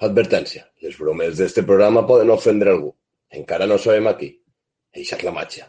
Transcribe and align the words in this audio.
advertència. 0.00 0.66
Les 0.82 0.96
bromes 0.98 1.36
d'este 1.38 1.64
programa 1.66 2.06
poden 2.06 2.30
ofendre 2.34 2.72
algú. 2.72 2.92
Encara 3.30 3.66
no 3.66 3.78
sabem 3.78 4.08
aquí. 4.10 4.30
Eixa 4.96 5.16
és 5.18 5.24
la 5.26 5.34
màgia. 5.34 5.68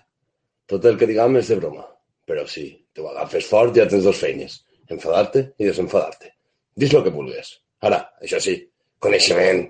Tot 0.68 0.86
el 0.86 0.98
que 1.00 1.08
diguem 1.10 1.40
és 1.40 1.52
de 1.52 1.60
broma. 1.60 1.86
Però 2.28 2.44
si 2.48 2.70
te 2.94 3.02
ho 3.02 3.10
agafes 3.12 3.48
fort 3.48 3.76
ja 3.76 3.88
tens 3.88 4.04
dos 4.04 4.20
feines. 4.20 4.62
Enfadar-te 4.92 5.52
i 5.58 5.68
desenfadar-te. 5.68 6.34
Dis 6.76 6.94
el 6.94 7.04
que 7.04 7.14
vulguis. 7.14 7.58
Ara, 7.88 8.02
això 8.24 8.40
sí, 8.44 8.56
coneixement. 9.00 9.70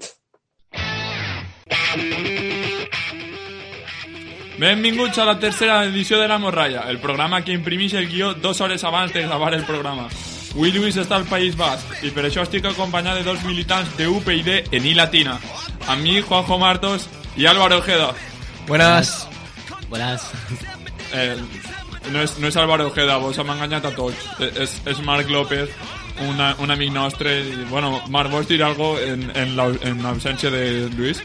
Benvinguts 4.57 5.19
a 5.21 5.25
la 5.25 5.37
tercera 5.39 5.83
edició 5.85 6.17
de 6.17 6.27
La 6.27 6.39
Morralla, 6.41 6.87
el 6.89 6.97
programa 6.97 7.43
que 7.45 7.53
imprimeix 7.53 7.93
el 7.93 8.09
guió 8.09 8.33
dues 8.33 8.61
hores 8.61 8.83
abans 8.83 9.13
de 9.13 9.21
gravar 9.21 9.53
el 9.53 9.65
programa. 9.65 10.09
Avui 10.57 10.71
Lluís 10.73 10.95
està 10.97 11.19
al 11.19 11.25
País 11.29 11.53
Basc 11.53 11.99
i 12.01 12.09
per 12.09 12.23
això 12.25 12.41
estic 12.41 12.63
acompanyat 12.65 13.19
de 13.19 13.25
dos 13.27 13.43
militants 13.45 13.91
de 13.93 14.07
UPyD 14.09 14.47
en 14.73 14.85
I 14.89 14.95
Latina. 14.97 15.35
Amb 15.85 16.01
mi, 16.01 16.15
Juanjo 16.17 16.55
Martos 16.57 17.03
i 17.37 17.45
Álvaro 17.45 17.77
Ojeda. 17.77 18.07
Buenas. 18.65 19.27
Buenas. 19.91 20.23
Eh, 21.13 21.35
no, 22.09 22.23
és, 22.23 22.33
no 22.41 22.49
és 22.49 22.57
Álvaro 22.57 22.87
Ojeda, 22.89 23.19
vos 23.21 23.37
hem 23.37 23.51
enganyat 23.53 23.85
a 23.85 23.91
tots. 23.93 24.23
Eh, 24.41 24.49
És, 24.63 24.73
és 24.89 25.01
Marc 25.05 25.29
López, 25.29 25.69
una, 26.25 26.55
un 26.57 26.73
amic 26.73 26.89
nostre. 26.95 27.35
I, 27.37 27.67
bueno, 27.69 27.99
Marc, 28.09 28.33
vols 28.33 28.49
dir 28.49 28.63
alguna 28.65 29.03
en, 29.11 29.27
en, 29.35 29.53
la, 29.59 29.67
de 30.49 30.89
Lluís? 30.95 31.21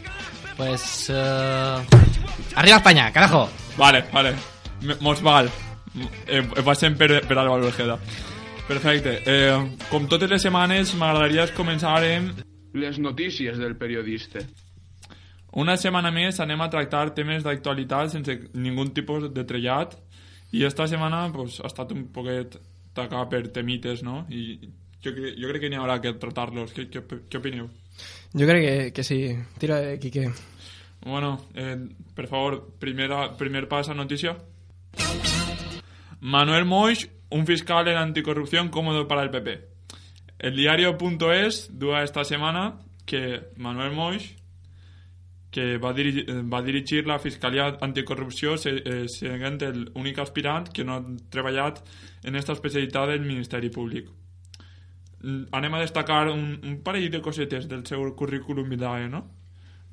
Pues... 0.57 1.07
eh, 1.09 1.79
Arriba 2.53 2.77
España, 2.77 3.11
carajo. 3.11 3.49
Vale, 3.77 4.05
vale. 4.13 4.35
Mos 4.99 5.25
val. 5.25 5.49
Eh, 6.27 6.43
passem 6.61 6.93
per, 6.95 7.25
per 7.25 7.39
Álvaro 7.39 7.73
Ojeda. 7.73 7.97
Perfecte. 8.67 9.21
Eh, 9.25 9.77
com 9.89 10.05
totes 10.07 10.29
les 10.31 10.43
setmanes, 10.45 10.93
m'agradaria 10.95 11.49
començar 11.55 11.97
amb... 12.07 12.39
Les 12.73 12.97
notícies 12.97 13.59
del 13.59 13.75
periodista. 13.77 14.39
Una 15.59 15.75
setmana 15.77 16.09
més 16.15 16.39
anem 16.41 16.63
a 16.63 16.69
tractar 16.71 17.09
temes 17.13 17.43
d'actualitat 17.45 18.15
sense 18.15 18.37
ningú 18.55 18.87
tipus 18.95 19.27
de 19.35 19.43
trellat 19.45 19.93
i 20.55 20.63
esta 20.65 20.87
setmana 20.89 21.27
pues, 21.33 21.59
ha 21.61 21.69
estat 21.69 21.91
un 21.93 22.07
poquet 22.15 22.55
tacar 22.95 23.27
per 23.29 23.43
temites, 23.53 24.01
no? 24.01 24.23
I 24.33 24.57
jo, 25.03 25.11
jo 25.11 25.51
crec 25.51 25.65
que 25.65 25.69
n'hi 25.69 25.77
haurà 25.77 25.99
que 26.01 26.15
tratar-los. 26.17 26.73
Què, 26.73 26.87
què, 26.89 27.03
què 27.29 27.41
opineu? 27.41 27.67
Yo 28.33 28.47
creo 28.47 28.63
que, 28.63 28.91
que 28.93 29.03
sí. 29.03 29.19
Tira 29.59 29.81
de 29.83 29.99
Quique. 29.99 30.31
Bueno, 31.03 31.35
eh, 31.53 31.75
per 32.15 32.27
favor, 32.31 32.61
primera, 32.79 33.27
primer 33.37 33.67
pas 33.67 33.89
a 33.89 33.93
noticia. 33.93 34.37
Manuel 36.21 36.63
Moix, 36.65 37.03
un 37.33 37.47
fiscal 37.47 37.87
en 37.87 37.97
anticorrupción 37.97 38.69
cómodo 38.69 39.07
para 39.07 39.23
el 39.23 39.31
PP. 39.31 39.67
El 40.37 40.55
diario.es 40.55 41.69
dua 41.79 42.03
esta 42.03 42.23
semana 42.23 42.79
que 43.05 43.49
Manuel 43.57 43.91
Moix, 43.91 44.35
que 45.49 45.77
va, 45.77 45.93
eh, 45.97 46.25
va 46.43 46.61
dirigir 46.61 47.07
la 47.07 47.17
Fiscalia 47.19 47.77
Anticorrupció 47.81 48.57
se, 48.57 48.75
eh, 48.85 49.07
sent 49.07 49.61
l'únic 49.63 50.19
aspirant 50.19 50.69
que 50.69 50.83
no 50.83 50.93
ha 50.95 51.73
en 52.23 52.35
esta 52.35 52.53
especialitat 52.53 53.09
del 53.09 53.21
Ministeri 53.21 53.69
Públic. 53.69 54.09
Mm, 55.21 55.45
Anem 55.51 55.73
a 55.73 55.79
destacar 55.79 56.29
un, 56.29 56.59
un 56.63 56.81
parell 56.83 57.09
de 57.09 57.21
cosetes 57.21 57.67
del 57.67 57.85
seu 57.85 58.15
currículum 58.15 58.69
vitae, 58.69 59.09
no? 59.09 59.29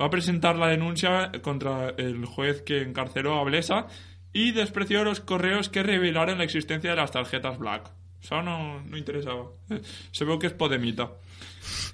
Va 0.00 0.06
a 0.06 0.10
presentar 0.10 0.56
la 0.56 0.68
denuncia 0.68 1.30
contra 1.42 1.90
el 1.96 2.24
juez 2.24 2.62
que 2.62 2.82
encarceló 2.82 3.38
a 3.38 3.44
Blesa 3.44 3.86
y 4.32 4.52
despreció 4.52 5.04
los 5.04 5.20
correos 5.20 5.68
que 5.68 5.82
revelaron 5.82 6.38
la 6.38 6.44
existencia 6.44 6.90
de 6.90 6.96
las 6.96 7.10
tarjetas 7.12 7.58
Black. 7.58 7.90
Eso 8.22 8.42
no, 8.42 8.82
no 8.82 8.96
interesaba. 8.96 9.46
Se 10.12 10.24
ve 10.24 10.38
que 10.38 10.46
es 10.48 10.52
podemita. 10.52 11.10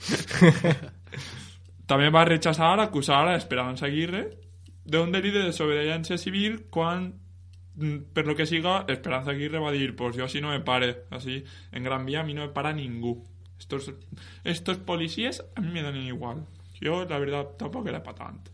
También 1.87 2.15
va 2.15 2.23
a 2.23 2.25
rechazar 2.25 2.81
acusar 2.81 3.29
a 3.29 3.37
Esperanza 3.37 3.87
Aguirre 3.87 4.39
de 4.85 4.99
un 4.99 5.13
delito 5.13 5.39
de 5.39 5.45
desobediencia 5.47 6.19
civil 6.19 6.67
cuando, 6.71 7.17
por 8.13 8.27
lo 8.27 8.35
que 8.35 8.47
siga, 8.47 8.85
Esperanza 8.89 9.31
Aguirre 9.31 9.59
va 9.59 9.69
a 9.69 9.73
decir, 9.73 9.95
pues 9.95 10.17
yo 10.17 10.25
así 10.25 10.41
no 10.41 10.51
me 10.51 10.61
pare. 10.61 11.05
Así, 11.11 11.45
en 11.73 11.83
Gran 11.85 12.05
Vía 12.07 12.21
a 12.21 12.25
mí 12.25 12.35
no 12.35 12.43
me 12.47 12.49
para 12.53 12.73
ningún. 12.73 13.25
Estos, 13.59 13.93
estos 14.45 14.79
policías 14.79 15.45
a 15.55 15.61
mí 15.61 15.71
me 15.71 15.83
dan 15.83 15.97
igual. 15.97 16.45
Yo, 16.81 17.05
la 17.05 17.19
verdad, 17.19 17.47
tampoc 17.59 17.87
era 17.89 18.03
pa 18.03 18.15
tant. 18.15 18.49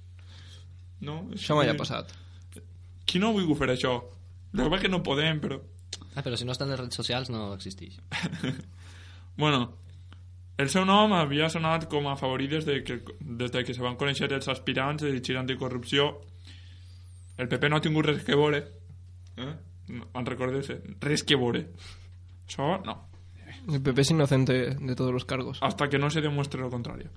No? 1.02 1.26
És 1.34 1.40
Això 1.42 1.56
mai 1.58 1.66
ha 1.66 1.72
que- 1.72 1.80
passat. 1.82 2.12
Qui 3.06 3.18
no 3.22 3.32
vulgui 3.34 3.54
fer 3.58 3.70
això? 3.74 3.96
La 4.52 4.66
veritat 4.66 4.86
que 4.86 4.92
no 4.92 5.02
podem, 5.02 5.40
però... 5.40 5.58
Ah, 6.14 6.22
pero 6.22 6.36
si 6.36 6.44
no 6.44 6.52
están 6.52 6.68
en 6.68 6.72
las 6.72 6.80
redes 6.80 6.94
sociales 6.94 7.30
no 7.30 7.52
existís. 7.54 8.00
Bueno, 9.34 9.78
el 10.60 10.68
seu 10.68 10.84
nom 10.84 11.14
havia 11.16 11.46
sonat 11.48 11.86
com 11.88 12.04
a 12.10 12.16
favorit 12.20 12.50
des 12.52 12.66
de 12.68 12.82
que, 12.84 12.98
des 13.20 13.50
de 13.50 13.62
que 13.64 13.72
se 13.72 13.80
van 13.80 13.96
conèixer 13.96 14.28
els 14.28 14.48
aspirants 14.52 15.00
de 15.02 15.08
dirigir 15.08 15.38
anticorrupció. 15.40 16.10
El 17.40 17.48
PP 17.48 17.70
no 17.70 17.78
ha 17.78 17.84
tingut 17.84 18.04
res 18.10 18.20
que 18.26 18.36
veure. 18.36 18.60
Eh? 19.40 19.54
No, 19.96 20.10
en 20.20 20.28
recordeu-se? 20.28 20.76
Res 21.00 21.24
que 21.24 21.40
veure. 21.40 21.64
Això, 22.44 22.76
no. 22.84 22.98
El 23.72 23.80
PP 23.80 24.04
es 24.04 24.10
inocente 24.12 24.58
de 24.74 24.94
todos 24.94 25.12
los 25.12 25.24
cargos. 25.24 25.58
hasta 25.62 25.88
que 25.88 25.98
no 25.98 26.10
se 26.10 26.20
demuestre 26.20 26.60
lo 26.60 26.68
contrario. 26.68 27.10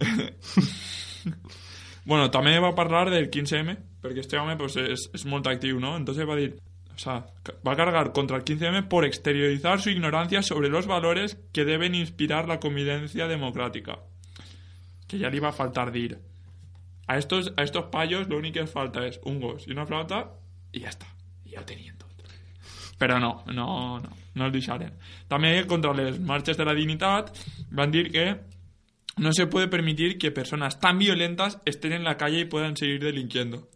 bueno, 2.06 2.30
també 2.30 2.54
va 2.62 2.72
parlar 2.78 3.10
del 3.10 3.28
15M, 3.30 3.76
perquè 4.02 4.22
este 4.22 4.38
home 4.38 4.56
pues, 4.56 4.78
és, 4.80 5.08
és 5.14 5.26
molt 5.28 5.48
actiu, 5.50 5.80
¿no? 5.82 5.96
Entonces 5.98 6.28
va 6.28 6.38
dir, 6.38 6.54
o 6.94 6.98
sea, 6.98 7.26
va 7.66 7.72
a 7.72 7.76
cargar 7.76 8.12
contra 8.12 8.38
el 8.38 8.44
15M 8.44 8.86
por 8.88 9.04
exteriorizar 9.04 9.80
su 9.80 9.90
ignorancia 9.90 10.42
sobre 10.42 10.70
los 10.70 10.86
valores 10.86 11.36
que 11.52 11.64
deben 11.64 11.94
inspirar 11.94 12.48
la 12.48 12.60
convivencia 12.60 13.26
democrática. 13.26 13.98
Que 15.06 15.18
ya 15.18 15.30
le 15.30 15.36
iba 15.36 15.48
a 15.48 15.52
faltar 15.52 15.92
dir. 15.92 16.18
A 17.06 17.18
estos, 17.18 17.52
a 17.56 17.62
estos 17.62 17.86
payos 17.86 18.28
lo 18.28 18.38
único 18.38 18.60
que 18.60 18.66
falta 18.66 19.06
es 19.06 19.20
un 19.24 19.40
gos 19.40 19.68
y 19.68 19.72
una 19.72 19.86
flauta 19.86 20.32
y 20.72 20.80
ya 20.80 20.88
está. 20.88 21.06
Y 21.44 21.50
ya 21.50 21.66
teniendo. 21.66 22.06
Però 22.98 23.20
no, 23.20 23.44
no, 23.52 24.00
no, 24.00 24.12
no 24.34 24.46
els 24.46 24.54
deixaren. 24.54 24.94
També 25.28 25.50
contra 25.68 25.92
les 25.96 26.16
marxes 26.16 26.56
de 26.56 26.64
la 26.64 26.74
dignitat 26.76 27.28
van 27.76 27.92
dir 27.92 28.06
que 28.12 28.24
no 29.16 29.32
se 29.32 29.46
puede 29.46 29.68
permitir 29.68 30.18
que 30.18 30.30
personas 30.30 30.78
tan 30.80 30.98
violentas 30.98 31.58
estén 31.64 31.92
en 31.92 32.04
la 32.04 32.16
calle 32.16 32.40
y 32.40 32.44
puedan 32.44 32.76
seguir 32.76 33.02
delinquiendo. 33.02 33.68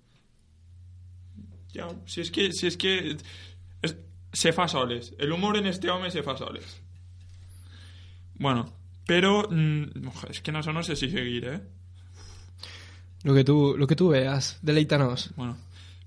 Ya, 1.73 1.89
si 2.07 2.21
es 2.21 2.31
que, 2.31 2.53
si 2.53 2.67
es 2.67 2.77
que 2.77 3.17
es- 3.83 3.97
se 4.33 4.53
fa 4.53 4.69
soles. 4.69 5.15
El 5.19 5.33
humor 5.33 5.57
en 5.57 5.67
este 5.67 5.91
home 5.91 6.11
se 6.11 6.23
fa 6.23 6.37
soles. 6.37 6.83
Bueno, 8.35 8.73
pero 9.07 9.49
mm, 9.51 9.85
es 10.31 10.41
que 10.41 10.53
no, 10.53 10.61
eso 10.61 10.73
no 10.73 10.83
sé 10.83 10.97
si 10.97 11.11
seguir, 11.11 11.45
¿eh? 11.47 11.61
Lo 13.23 13.35
que 13.35 13.45
tú, 13.45 13.75
lo 13.77 13.87
que 13.87 13.97
tú 13.97 14.09
veas, 14.09 14.59
deleítanos. 14.63 15.31
Bueno, 15.37 15.57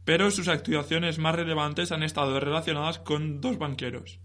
pero 0.03 0.31
sus 0.31 0.47
actuaciones 0.47 1.17
más 1.19 1.35
relevantes 1.35 1.91
han 1.91 2.03
estado 2.03 2.39
relacionadas 2.39 2.99
con 2.99 3.39
dos 3.41 3.57
banqueros. 3.57 4.19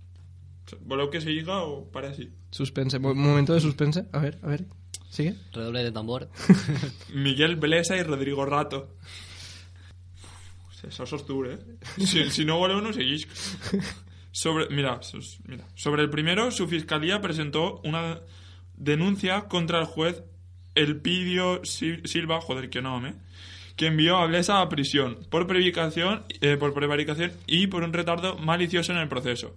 ¿Voleu 0.81 1.09
que 1.11 1.21
se 1.21 1.31
diga 1.31 1.63
o 1.63 1.89
para 1.91 2.11
así? 2.11 2.31
Suspense. 2.51 2.99
Mo- 2.99 3.15
momento 3.15 3.55
de 3.55 3.61
suspense. 3.61 4.05
A 4.13 4.19
ver, 4.19 4.39
a 4.43 4.49
ver. 4.49 4.67
¿Sigue? 5.11 5.35
Redoble 5.53 5.83
de 5.85 5.93
tambor. 5.93 6.29
Miguel 7.15 7.57
Blesa 7.57 7.97
y 7.97 8.03
Rodrigo 8.03 8.45
Rato. 8.45 8.95
Eso 10.87 11.03
es 11.17 11.27
duro, 11.27 11.53
¿eh? 11.53 11.59
Si, 11.99 12.31
si 12.31 12.45
no 12.45 12.59
voleu, 12.59 12.81
no 12.81 12.93
seguís. 12.93 13.27
Sobre, 14.31 14.69
mira, 14.71 15.01
sobre 15.75 16.03
el 16.03 16.11
primero, 16.11 16.51
su 16.53 16.69
fiscalía 16.69 17.21
presentó 17.21 17.81
una 17.85 18.21
denuncia 18.77 19.49
contra 19.49 19.81
el 19.81 19.87
juez 19.87 20.23
Elpidio 20.77 21.63
Sil- 21.67 22.07
Silva, 22.07 22.41
joder, 22.41 22.71
qué 22.71 22.81
nombre, 22.81 23.15
que 23.75 23.87
envió 23.87 24.17
a 24.19 24.27
Blesa 24.27 24.61
a 24.61 24.69
prisión 24.69 25.19
por 25.31 25.49
prevaricación, 25.49 26.25
eh, 26.41 26.57
por 26.57 26.73
prevaricación 26.75 27.33
y 27.49 27.67
por 27.67 27.83
un 27.83 27.93
retardo 27.93 28.39
malicioso 28.39 28.93
en 28.93 28.99
el 28.99 29.09
proceso. 29.09 29.57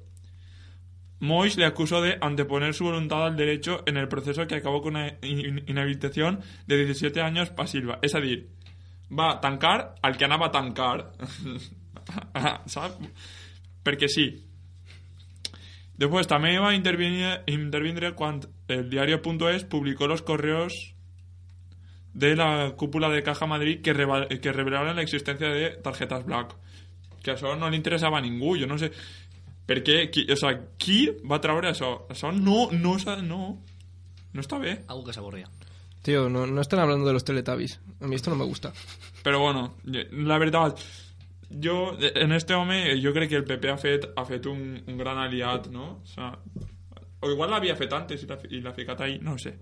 Mois 1.21 1.55
le 1.55 1.65
acusó 1.65 2.01
de 2.01 2.17
anteponer 2.19 2.73
su 2.73 2.83
voluntad 2.83 3.25
al 3.25 3.35
derecho 3.37 3.83
en 3.85 3.95
el 3.97 4.07
proceso 4.07 4.47
que 4.47 4.55
acabó 4.55 4.81
con 4.81 4.95
una 4.95 5.07
in- 5.21 5.63
inhabilitación 5.67 6.41
de 6.65 6.77
17 6.77 7.21
años 7.21 7.51
para 7.51 7.67
Silva. 7.67 7.99
A 8.01 8.19
dir, 8.19 8.49
va 9.11 9.39
tancar 9.39 9.95
al 10.01 10.17
que 10.17 10.25
anava 10.25 10.47
a 10.47 10.51
tancar. 10.51 11.11
Saps? 12.65 12.97
Perquè 13.85 14.09
sí. 14.09 14.25
Después 16.01 16.25
també 16.25 16.55
va 16.57 16.73
intervenir, 16.73 17.43
intervindre 17.45 18.15
quan 18.17 18.41
el 18.67 18.89
diario.es 18.89 19.65
publicó 19.69 20.07
los 20.07 20.23
correos 20.23 20.73
de 22.13 22.35
la 22.35 22.73
cúpula 22.75 23.09
de 23.09 23.21
Caja 23.21 23.45
Madrid 23.45 23.81
que, 23.81 23.93
que 23.93 24.51
revelaron 24.51 24.95
la 24.95 25.03
existencia 25.03 25.49
de 25.49 25.69
tarjetas 25.77 26.25
black. 26.25 26.55
Que 27.21 27.35
això 27.35 27.53
no 27.55 27.69
li 27.69 27.77
interessava 27.77 28.17
a 28.17 28.25
jo 28.57 28.65
no 28.65 28.79
sé... 28.81 28.91
Per 29.67 29.79
què? 29.85 29.97
Qui, 30.11 30.25
o 30.31 30.37
sea, 30.39 30.55
qui 30.81 31.03
va 31.27 31.39
treure 31.43 31.69
això? 31.71 31.91
Això 32.11 32.31
no, 32.35 32.69
no, 32.71 32.95
no, 33.27 33.41
no 34.33 34.43
està 34.43 34.59
bé. 34.59 34.81
Algo 34.87 35.05
que 35.05 35.13
se 35.13 35.21
aburría. 35.21 35.49
Tío, 36.01 36.29
no, 36.29 36.47
no 36.47 36.61
están 36.61 36.79
hablando 36.79 37.05
de 37.05 37.13
los 37.13 37.23
Teletubbies. 37.23 37.79
A 38.01 38.07
mí 38.07 38.15
esto 38.15 38.31
no 38.31 38.35
me 38.35 38.45
gusta. 38.45 38.73
Però 39.23 39.39
bueno, 39.39 39.75
la 39.85 40.39
veritat, 40.41 40.81
jo, 41.63 41.95
en 41.99 42.31
este 42.31 42.55
home, 42.55 42.99
jo 43.03 43.13
crec 43.13 43.29
que 43.29 43.37
el 43.37 43.45
PP 43.45 43.69
ha 43.69 43.77
fet, 43.77 44.09
ha 44.17 44.25
fet 44.25 44.49
un, 44.49 44.81
un 44.87 44.97
gran 44.97 45.21
aliat, 45.21 45.69
no? 45.69 46.01
O, 46.01 46.05
sea, 46.09 46.33
o 47.21 47.29
igual 47.29 47.53
l'havia 47.53 47.77
fet 47.77 47.93
antes 47.93 48.25
i 48.25 48.61
l'ha 48.61 48.73
ficat 48.73 49.01
ahí, 49.05 49.19
no 49.21 49.37
sé. 49.37 49.59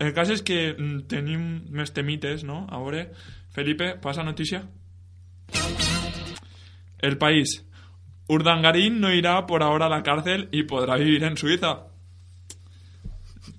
el 0.00 0.14
cas 0.16 0.30
és 0.32 0.40
que 0.42 0.72
mm, 0.72 1.06
tenim 1.12 1.42
més 1.76 1.92
temites, 1.92 2.42
no? 2.48 2.64
A 2.72 2.80
veure, 2.80 3.10
Felipe, 3.52 3.92
pasa 4.00 4.24
notícia. 4.24 4.64
El 6.98 7.18
país. 7.18 7.60
Urdangarín 8.30 9.00
no 9.00 9.10
irá 9.12 9.46
por 9.46 9.62
ahora 9.62 9.86
a 9.86 9.88
la 9.88 10.02
cárcel 10.02 10.48
y 10.52 10.62
podrá 10.64 10.96
vivir 10.96 11.24
en 11.24 11.36
Suiza. 11.36 11.86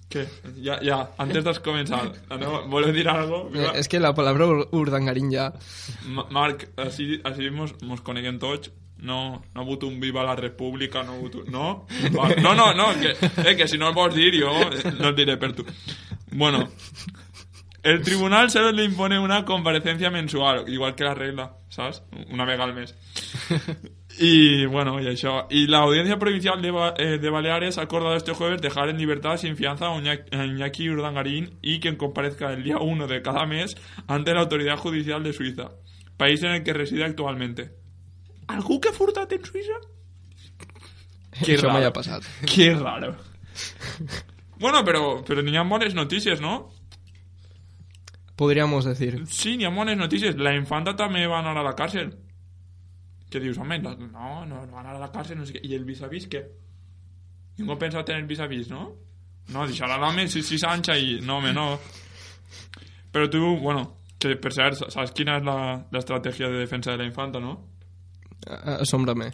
¿Qué? 0.10 0.28
Ya, 0.58 0.80
ya, 0.82 1.12
antes 1.18 1.44
de 1.44 1.54
comenzar. 1.62 2.12
No, 2.40 2.68
¿Vuelves 2.68 2.90
a 2.90 2.94
decir 2.94 3.08
algo? 3.10 3.50
Eh, 3.54 3.70
És 3.76 3.88
que 3.88 4.00
la 4.00 4.14
palabra 4.14 4.46
ur- 4.46 4.68
urdangarín 4.72 5.32
ja... 5.32 5.54
Ma- 6.12 6.26
Marc, 6.30 6.66
així, 6.78 7.22
així 7.24 7.50
mos, 7.50 7.72
mos 7.88 8.02
coneguem 8.02 8.38
tots. 8.40 8.72
No, 9.02 9.42
no 9.56 9.62
ha 9.62 9.64
hagut 9.64 9.84
un 9.88 9.96
viva 10.00 10.22
la 10.28 10.36
república, 10.36 11.02
no 11.04 11.14
ha 11.14 11.16
hagut. 11.16 11.48
No? 11.50 11.86
No, 12.44 12.54
no, 12.54 12.74
no, 12.74 12.90
que, 13.00 13.16
eh, 13.50 13.56
que 13.56 13.68
si 13.68 13.78
no 13.80 13.88
el 13.90 13.96
vols 13.96 14.14
dir 14.16 14.36
jo 14.44 14.52
no 15.00 15.10
el 15.10 15.16
diré 15.16 15.38
per 15.42 15.54
tu. 15.58 15.66
Bueno, 16.32 16.68
el 17.82 18.02
tribunal 18.04 18.52
solo 18.52 18.72
le 18.72 18.84
impone 18.84 19.18
una 19.18 19.44
comparecencia 19.46 20.12
mensual, 20.12 20.68
igual 20.68 20.94
que 20.94 21.04
la 21.06 21.16
regla, 21.16 21.54
¿sabes? 21.70 22.04
Una 22.30 22.46
vez 22.46 22.60
al 22.60 22.76
mes. 22.76 22.94
Y 24.20 24.66
bueno, 24.66 25.00
y 25.02 25.08
eso. 25.08 25.48
Y 25.50 25.68
la 25.68 25.80
audiencia 25.80 26.18
provincial 26.20 26.62
de, 26.62 26.70
Ba- 26.72 26.94
eh, 26.98 27.18
de 27.18 27.30
Baleares 27.30 27.78
ha 27.78 27.84
acordado 27.84 28.16
este 28.16 28.34
jueves 28.34 28.62
dejar 28.62 28.90
en 28.90 28.98
libertad 28.98 29.38
sin 29.38 29.56
fianza 29.56 29.88
a 29.88 29.96
Iñaki- 29.98 30.92
Urdangarín 30.92 31.58
y 31.62 31.80
quien 31.80 31.96
comparezca 31.96 32.52
el 32.54 32.64
día 32.64 32.78
1 32.78 33.08
de 33.08 33.22
cada 33.22 33.46
mes 33.46 33.76
ante 34.08 34.34
la 34.34 34.42
autoridad 34.42 34.78
judicial 34.78 35.24
de 35.24 35.34
Suiza, 35.34 35.72
país 36.18 36.44
en 36.44 36.52
el 36.52 36.64
que 36.64 36.74
reside 36.74 37.04
actualmente. 37.06 37.72
¿Algú 38.48 38.80
que 38.82 38.90
ha 38.90 38.94
furtat 38.94 39.32
en 39.32 39.44
Suiza? 39.46 39.74
Qué 41.46 41.54
mai 41.58 41.62
raro. 41.74 41.88
ha 41.88 41.94
passat. 41.94 42.24
Qué 42.54 42.74
raro. 42.76 43.16
Bueno, 44.60 44.84
pero, 44.86 45.24
pero 45.26 45.42
ni 45.42 45.56
ha 45.58 45.64
bones 45.64 45.96
noticias, 45.96 46.40
¿no? 46.42 46.70
Podríamos 48.36 48.86
decir. 48.86 49.24
Sí, 49.28 49.58
ni 49.58 49.66
ha 49.66 49.70
bones 49.70 49.98
noticias. 49.98 50.36
La 50.36 50.54
infanta 50.56 50.96
también 50.96 51.30
va 51.30 51.40
a 51.40 51.52
a 51.60 51.64
la 51.64 51.74
cárcel. 51.74 52.18
¿Qué 53.32 53.40
dius, 53.40 53.58
home? 53.58 53.80
No, 53.80 53.96
no, 54.46 54.46
no 54.46 54.74
van 54.74 54.86
a 54.86 54.90
anar 54.90 54.96
a 54.98 55.00
la 55.00 55.12
cárcel, 55.12 55.38
no 55.38 55.46
sé 55.46 55.54
qué. 55.54 55.62
¿Y 55.64 55.74
el 55.74 55.86
vis 55.86 56.02
a 56.02 56.10
vis 56.10 56.28
qué? 56.28 56.52
Ningú 57.58 57.78
pensa 57.80 58.04
tener 58.04 58.26
vis 58.28 58.42
a 58.42 58.48
vis, 58.48 58.68
no? 58.68 58.92
No, 59.56 59.64
deixarà 59.68 59.96
l'home 59.98 60.26
si, 60.28 60.42
si 60.44 60.60
s'anxa 60.60 60.98
i... 61.00 61.22
No, 61.24 61.38
home, 61.38 61.54
no. 61.56 61.80
Però 63.12 63.30
tu, 63.32 63.40
bueno, 63.64 63.86
que 64.20 64.36
per 64.36 64.52
cert, 64.52 64.84
saps 64.92 65.16
quina 65.16 65.38
és 65.40 65.48
la, 65.48 65.56
la 65.80 66.02
estratègia 66.02 66.50
de 66.52 66.60
defensa 66.60 66.92
de 66.92 67.00
la 67.00 67.08
infanta, 67.08 67.40
no? 67.40 67.56
Assombrame. 68.76 69.32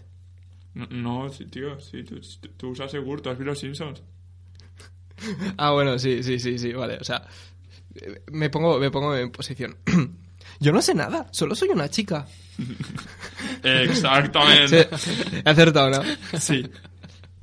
No, 0.76 0.88
no 0.92 1.18
sí, 1.34 1.48
tío, 1.50 1.80
sí, 1.82 2.04
tú, 2.04 2.22
tú 2.56 2.70
usas 2.76 2.92
seguro, 2.92 3.22
tú 3.22 3.32
has 3.32 3.38
visto 3.38 3.50
los 3.50 3.60
Simpsons. 3.60 4.04
Ah, 5.58 5.72
bueno, 5.72 5.98
sí, 5.98 6.22
sí, 6.22 6.38
sí, 6.38 6.60
sí, 6.60 6.72
vale. 6.74 7.00
O 7.02 7.04
sea, 7.04 7.26
me 8.32 8.52
pongo, 8.52 8.78
me 8.78 8.92
pongo 8.92 9.16
en 9.16 9.32
posición. 9.32 9.76
Yo 10.60 10.72
no 10.72 10.82
sé 10.82 10.94
nada, 10.96 11.28
solo 11.32 11.56
soy 11.56 11.70
una 11.70 11.90
chica. 11.90 12.26
Exactamente. 13.64 14.90
Sí, 14.98 15.12
he 15.46 15.50
acertado, 15.50 15.90
¿no? 15.90 16.40
Sí, 16.40 16.66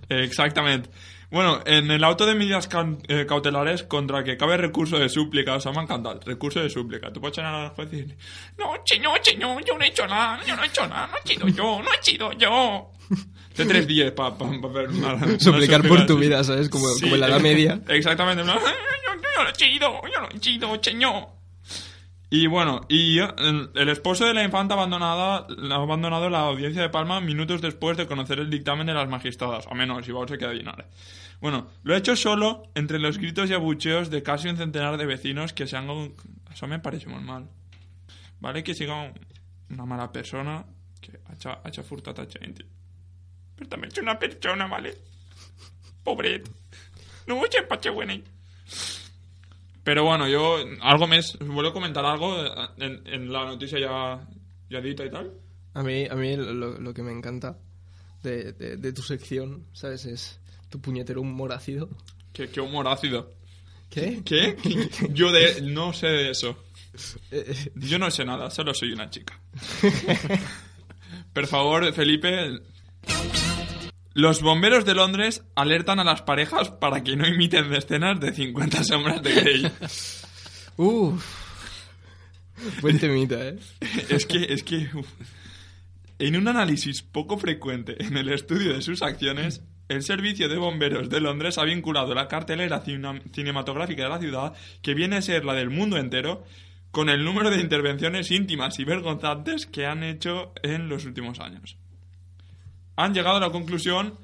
exactamente. 0.09 0.91
Bueno, 1.31 1.61
en 1.67 1.91
el 1.91 2.05
auto 2.05 2.27
de 2.27 2.35
medidas 2.35 2.69
can- 2.69 2.99
eh, 3.09 3.27
cautelares 3.27 3.83
contra 3.83 4.23
que 4.23 4.37
cabe 4.37 4.57
recurso 4.57 4.99
de 4.99 5.09
súplica, 5.09 5.55
o 5.55 5.61
sea, 5.61 5.73
me 5.73 5.79
ha 5.79 5.83
encantado, 5.83 6.21
recurso 6.25 6.61
de 6.61 6.71
súplica. 6.71 7.13
Tú 7.13 7.21
puedes 7.21 7.37
llegar 7.37 7.55
al 7.55 7.71
juez 7.71 7.89
y 7.93 7.97
decirle, 7.97 8.17
no, 8.59 8.67
señor, 8.85 9.19
señor, 9.23 9.65
yo 9.65 9.77
no 9.77 9.85
he 9.85 9.89
hecho 9.89 10.07
nada, 10.07 10.41
yo 10.47 10.55
no 10.55 10.63
he 10.63 10.67
hecho 10.67 10.87
nada, 10.87 11.09
no 11.09 11.15
he 11.25 11.29
sido 11.29 11.49
yo, 11.49 11.83
no 11.83 11.89
he 11.93 12.05
sido 12.05 12.33
yo. 12.35 12.91
De 13.57 13.65
tres 13.67 13.87
días 13.87 14.13
para 14.13 14.31
ver 14.37 14.89
una, 14.91 15.15
una 15.15 15.39
Suplicar 15.41 15.87
por 15.87 16.07
tu 16.07 16.19
vida, 16.19 16.43
¿sabes? 16.45 16.69
Como, 16.69 16.89
Sí, 16.95 17.03
como 17.03 17.15
en 17.17 17.21
la 17.21 17.29
Edad 17.29 17.41
Media. 17.41 17.81
Exactamente. 17.89 18.43
en 18.43 18.47
plan, 18.49 18.59
"Yo, 18.61 19.15
yo 19.23 19.43
no 19.45 19.51
he 19.51 19.55
sido, 19.55 20.01
yo 20.13 20.21
no 20.21 20.29
he 20.33 20.41
sido, 20.41 20.83
señor. 20.83 21.27
Y 22.37 22.49
bueno, 22.49 22.81
y 22.89 23.21
el, 23.21 23.89
esposo 23.89 24.25
de 24.27 24.35
la 24.35 24.43
infanta 24.43 24.75
abandonada 24.75 25.47
ha 25.71 25.75
abandonado 25.77 26.29
la 26.29 26.41
audiencia 26.41 26.83
de 26.83 26.89
Palma 26.89 27.21
minutos 27.21 27.63
después 27.63 27.97
de 27.97 28.09
conocer 28.09 28.41
el 28.41 28.51
dictamen 28.51 28.89
de 28.89 28.93
las 28.93 29.09
magistradas. 29.09 29.69
A 29.71 29.75
menos, 29.77 30.09
igual 30.09 30.29
se 30.29 30.37
queda 30.37 30.49
adivinar. 30.49 30.89
Bueno, 31.41 31.69
lo 31.85 31.95
ha 31.95 31.97
hecho 31.97 32.17
solo 32.17 32.65
entre 32.75 32.99
los 32.99 33.19
gritos 33.19 33.49
y 33.51 33.53
abucheos 33.53 34.11
de 34.11 34.25
casi 34.25 34.49
un 34.49 34.57
centenar 34.57 34.97
de 34.97 35.07
vecinos 35.07 35.53
que 35.53 35.69
se 35.69 35.77
han... 35.77 35.89
Eso 36.53 36.67
me 36.67 36.81
parece 36.81 37.07
muy 37.07 37.23
mal. 37.23 37.49
Vale 38.41 38.65
que 38.65 38.75
siga 38.75 39.01
un- 39.01 39.13
una 39.71 39.87
mala 39.87 40.11
persona 40.11 40.65
que 41.01 41.21
ha 41.29 41.35
hecho, 41.35 41.51
ha 41.51 41.69
hecho 41.69 41.85
furtat 41.85 42.19
a 42.19 42.27
gente. 42.27 42.67
Pero 43.55 43.69
también 43.71 43.93
es 43.93 43.99
una 43.99 44.19
persona, 44.19 44.67
¿vale? 44.67 44.93
Pobret. 46.03 46.51
No 47.29 47.37
voy 47.37 47.49
a 47.57 47.69
pache 47.69 47.91
buena. 47.91 48.19
Pero 49.85 50.03
bueno, 50.05 50.27
yo 50.29 50.57
algo 50.81 51.07
més, 51.07 51.37
vuelvo 51.39 51.69
a 51.71 51.73
comentar 51.75 52.05
algo 52.07 52.35
en, 52.79 53.03
en 53.07 53.31
la 53.31 53.45
noticia 53.45 53.79
ya, 53.79 54.27
ya 54.71 54.81
dita 54.81 55.05
y 55.05 55.11
tal. 55.11 55.31
A 55.75 55.83
mí, 55.83 56.07
a 56.07 56.15
mí 56.15 56.37
lo, 56.37 56.79
lo 56.81 56.95
que 56.95 57.03
me 57.03 57.13
encanta 57.13 57.59
de, 58.23 58.53
de, 58.55 58.77
de 58.79 58.93
tu 58.95 59.03
sección, 59.03 59.67
¿sabes? 59.75 60.07
Es 60.07 60.41
tu 60.71 60.81
puñetero 60.81 61.21
humor 61.21 61.53
ácido. 61.53 61.91
Qué, 62.33 62.49
qué 62.49 62.61
humor 62.61 62.89
ácido. 62.89 63.31
¿Qué? 63.91 64.23
¿Qué? 64.25 64.57
Yo 65.11 65.31
de, 65.31 65.61
no 65.61 65.93
sé 65.93 66.07
de 66.07 66.31
eso. 66.31 66.57
Eh, 67.31 67.45
eh, 67.47 67.71
Yo 67.75 67.99
no 67.99 68.11
sé 68.11 68.25
nada, 68.25 68.49
solo 68.51 68.73
soy 68.73 68.93
una 68.93 69.11
chica. 69.11 69.39
Por 71.33 71.47
favor, 71.47 71.93
Felipe. 71.93 72.61
Los 74.15 74.43
bomberos 74.43 74.85
de 74.85 74.95
Londres 74.95 75.43
alertan 75.57 75.99
a 75.99 76.05
las 76.05 76.23
parejas 76.23 76.71
para 76.71 77.03
que 77.03 77.17
no 77.17 77.27
imiten 77.27 77.73
escenas 77.75 78.21
de 78.21 78.33
50 78.33 78.85
sombras 78.85 79.21
de 79.23 79.35
Grey. 79.35 79.73
Uf. 80.77 81.45
Buen 82.81 83.01
temita, 83.01 83.45
¿eh? 83.45 83.59
es 84.09 84.25
que, 84.27 84.45
es 84.45 84.63
que. 84.63 84.89
uf. 84.95 85.07
En 86.21 86.37
un 86.37 86.47
análisis 86.47 87.03
poco 87.03 87.39
frecuente 87.39 87.97
en 88.05 88.17
el 88.17 88.29
estudio 88.29 88.73
de 88.73 88.83
sus 88.83 89.03
acciones, 89.03 89.63
el 89.89 90.05
Servicio 90.05 90.49
de 90.49 90.59
Bomberos 90.59 91.11
de 91.11 91.21
Londres 91.21 91.59
ha 91.59 91.65
vinculado 91.65 92.15
la 92.15 92.29
cartelera 92.29 92.83
cinematográfica 92.83 94.05
de 94.05 94.09
la 94.09 94.21
ciudad, 94.21 94.55
que 94.81 94.95
viene 94.95 95.17
a 95.17 95.23
ser 95.23 95.45
la 95.45 95.55
del 95.55 95.71
mundo 95.71 95.97
entero, 95.97 96.45
con 96.93 97.09
el 97.09 97.25
número 97.25 97.51
de 97.51 97.61
intervenciones 97.61 98.31
íntimas 98.31 98.79
y 98.79 98.85
vergonzantes 98.85 99.67
que 99.67 99.87
han 99.87 100.05
hecho 100.05 100.53
en 100.63 100.89
los 100.89 101.05
últimos 101.05 101.41
años. 101.41 101.77
Han 102.97 103.15
llegado 103.15 103.37
a 103.37 103.41
la 103.41 103.51
conclusión 103.51 104.15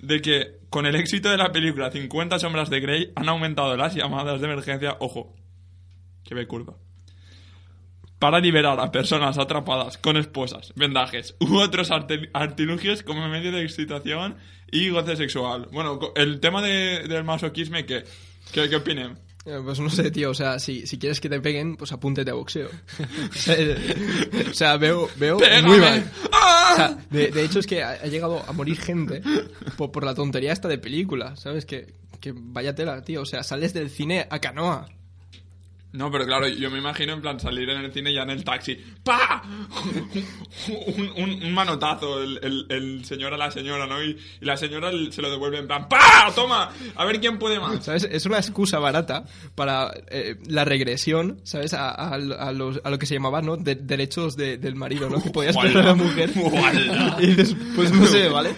de 0.00 0.20
que 0.22 0.58
con 0.70 0.86
el 0.86 0.94
éxito 0.96 1.28
de 1.30 1.36
la 1.36 1.50
película 1.52 1.90
50 1.90 2.38
sombras 2.38 2.70
de 2.70 2.80
Grey 2.80 3.12
han 3.16 3.28
aumentado 3.28 3.76
las 3.76 3.94
llamadas 3.94 4.40
de 4.40 4.46
emergencia, 4.46 4.96
ojo, 5.00 5.34
que 6.24 6.34
ve 6.34 6.46
curva, 6.46 6.74
para 8.18 8.40
liberar 8.40 8.80
a 8.80 8.90
personas 8.90 9.38
atrapadas 9.38 9.96
con 9.98 10.16
esposas, 10.16 10.72
vendajes 10.76 11.36
u 11.40 11.56
otros 11.58 11.90
artilugios 11.90 13.02
como 13.02 13.28
medio 13.28 13.52
de 13.52 13.62
excitación 13.62 14.36
y 14.70 14.88
goce 14.90 15.16
sexual. 15.16 15.68
Bueno, 15.72 15.98
el 16.16 16.40
tema 16.40 16.60
de- 16.62 17.06
del 17.08 17.24
masoquismo, 17.24 17.76
¿qué? 17.86 18.04
¿Qué, 18.52 18.68
qué 18.68 18.76
opinen? 18.76 19.18
Eh, 19.48 19.60
Pues 19.64 19.80
no 19.80 19.88
sé, 19.90 20.10
tío, 20.10 20.30
o 20.30 20.34
sea, 20.34 20.58
si, 20.58 20.86
si 20.86 20.98
quieres 20.98 21.20
que 21.20 21.28
te 21.28 21.40
peguen, 21.40 21.76
pues 21.76 21.92
apúntete 21.92 22.30
a 22.30 22.34
boxeo. 22.34 22.68
O 22.68 23.32
sea, 23.34 23.54
eh, 23.58 24.46
o 24.50 24.54
sea, 24.54 24.76
veo, 24.76 25.08
veo 25.16 25.38
¡Pégame! 25.38 25.68
muy 25.68 25.78
mal. 25.78 26.10
¡Ah! 26.32 26.70
O 26.72 26.76
sea, 26.76 26.98
de, 27.10 27.28
de 27.28 27.44
hecho 27.44 27.58
es 27.60 27.66
que 27.66 27.82
ha, 27.82 27.90
ha 27.92 28.06
llegado 28.06 28.42
a 28.46 28.52
morir 28.52 28.78
gente 28.78 29.22
por, 29.76 29.90
por 29.90 30.04
la 30.04 30.14
tontería 30.14 30.52
esta 30.52 30.68
de 30.68 30.78
película, 30.78 31.34
¿sabes? 31.36 31.64
Que, 31.64 31.94
que 32.20 32.32
vaya 32.34 32.74
tela, 32.74 33.02
tío, 33.02 33.22
o 33.22 33.26
sea, 33.26 33.42
sales 33.42 33.72
del 33.72 33.90
cine 33.90 34.26
a 34.30 34.38
canoa. 34.40 34.88
No, 35.92 36.10
pero 36.10 36.26
claro, 36.26 36.46
yo 36.48 36.70
me 36.70 36.78
imagino 36.78 37.14
en 37.14 37.22
plan 37.22 37.40
salir 37.40 37.68
en 37.70 37.82
el 37.84 37.92
cine 37.92 38.12
ya 38.12 38.22
en 38.22 38.30
el 38.30 38.44
taxi. 38.44 38.76
¡Pa! 39.02 39.42
Un, 40.68 41.08
un- 41.16 41.42
un 41.44 41.52
manotazo 41.52 42.22
el, 42.22 42.38
el- 42.42 42.66
el 42.68 43.04
señor 43.06 43.32
a 43.32 43.38
la 43.38 43.50
señora, 43.50 43.86
¿no? 43.86 44.02
Y, 44.04 44.10
y 44.40 44.44
la 44.44 44.56
señora 44.58 44.90
se 45.10 45.22
lo 45.22 45.30
devuelve 45.30 45.58
en 45.58 45.66
plan 45.66 45.88
¡Pa! 45.88 46.30
¡Toma! 46.34 46.70
A 46.94 47.04
ver 47.06 47.20
quién 47.20 47.38
puede 47.38 47.58
más. 47.58 47.84
¿Sabes? 47.86 48.06
Es 48.10 48.26
una 48.26 48.36
excusa 48.38 48.78
barata 48.78 49.24
para 49.54 49.90
eh, 50.10 50.36
la 50.46 50.64
regresión, 50.66 51.40
¿sabes? 51.44 51.72
A, 51.72 51.88
a- 51.90 52.14
a 52.14 52.52
los- 52.52 52.80
a 52.84 52.90
lo 52.90 52.98
que 52.98 53.06
se 53.06 53.14
llamaba, 53.14 53.40
¿no? 53.40 53.56
De- 53.56 53.74
derechos 53.76 54.36
de- 54.36 54.58
del 54.58 54.74
marido, 54.74 55.08
¿no? 55.08 55.22
Que 55.22 55.30
podías 55.30 55.54
poner 55.56 55.78
a 55.78 55.82
la 55.82 55.94
mujer. 55.94 56.30
Y 57.20 57.26
dices, 57.28 57.56
pues 57.74 57.90
no 57.92 58.04
sé, 58.06 58.28
¿vale? 58.28 58.50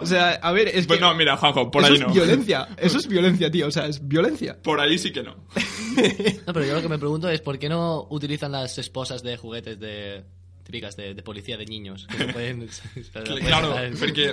O 0.00 0.06
sea, 0.06 0.30
a 0.42 0.52
ver, 0.52 0.68
es 0.68 0.86
Pues 0.86 0.98
que... 0.98 1.04
no, 1.04 1.14
mira, 1.14 1.36
Juanjo, 1.36 1.70
por 1.70 1.82
eso 1.82 1.92
ahí 1.92 1.98
es 1.98 2.06
no. 2.06 2.12
violencia. 2.12 2.68
Eso 2.78 2.98
es 2.98 3.06
violencia, 3.06 3.50
tío. 3.50 3.66
O 3.66 3.70
sea, 3.70 3.86
es 3.86 4.06
violencia. 4.06 4.56
Por 4.62 4.80
ahí 4.80 4.96
sí 4.98 5.12
que 5.12 5.22
no. 5.22 5.36
No, 6.46 6.52
pero 6.52 6.64
yo 6.64 6.74
lo 6.74 6.82
que 6.82 6.88
me 6.88 6.98
pregunto 6.98 7.28
es 7.28 7.40
por 7.40 7.58
qué 7.58 7.68
no 7.68 8.06
utilizan 8.10 8.52
las 8.52 8.78
esposas 8.78 9.22
de 9.22 9.36
juguetes 9.36 9.78
de 9.80 10.24
típicas 10.62 10.96
de, 10.96 11.14
de 11.14 11.22
policía 11.22 11.56
de 11.56 11.66
niños. 11.66 12.06
Que 12.10 12.18
se 12.18 12.26
pueden, 12.32 12.68
se 12.70 12.82
pueden 13.12 13.44
Claro, 13.46 13.70
usar 13.72 13.84
en- 13.84 13.96
perquè 13.98 14.26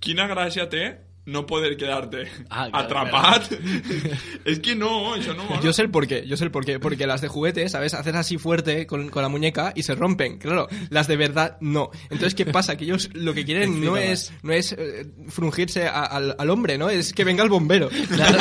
quina 0.00 0.26
gràcia 0.28 0.68
té 0.70 0.82
no 1.28 1.46
poder 1.46 1.76
quedarte 1.76 2.28
Ah, 2.50 2.68
claro, 2.88 3.44
es 4.44 4.60
que 4.60 4.74
no, 4.74 5.14
eso 5.14 5.34
no. 5.34 5.60
Yo 5.62 5.72
sé 5.72 5.82
el 5.82 5.90
porqué, 5.90 6.24
yo 6.26 6.36
sé 6.36 6.44
el 6.44 6.50
porqué. 6.50 6.80
Porque 6.80 7.06
las 7.06 7.20
de 7.20 7.28
juguete, 7.28 7.68
¿sabes? 7.68 7.94
Haces 7.94 8.14
así 8.14 8.38
fuerte 8.38 8.86
con, 8.86 9.10
con 9.10 9.22
la 9.22 9.28
muñeca 9.28 9.72
y 9.76 9.82
se 9.82 9.94
rompen. 9.94 10.38
Claro, 10.38 10.68
las 10.90 11.06
de 11.06 11.16
verdad 11.16 11.56
no. 11.60 11.90
Entonces, 12.04 12.34
¿qué 12.34 12.46
pasa? 12.46 12.76
Que 12.76 12.84
ellos 12.84 13.10
lo 13.14 13.34
que 13.34 13.44
quieren 13.44 13.84
no 13.84 13.96
es, 13.96 14.32
no 14.42 14.52
es 14.52 14.72
eh, 14.72 15.06
frungirse 15.28 15.86
a- 15.86 16.04
al, 16.04 16.34
al 16.38 16.50
hombre, 16.50 16.78
¿no? 16.78 16.88
Es 16.88 17.12
que 17.12 17.24
venga 17.24 17.42
el 17.44 17.50
bombero. 17.50 17.88
Claro, 17.90 18.38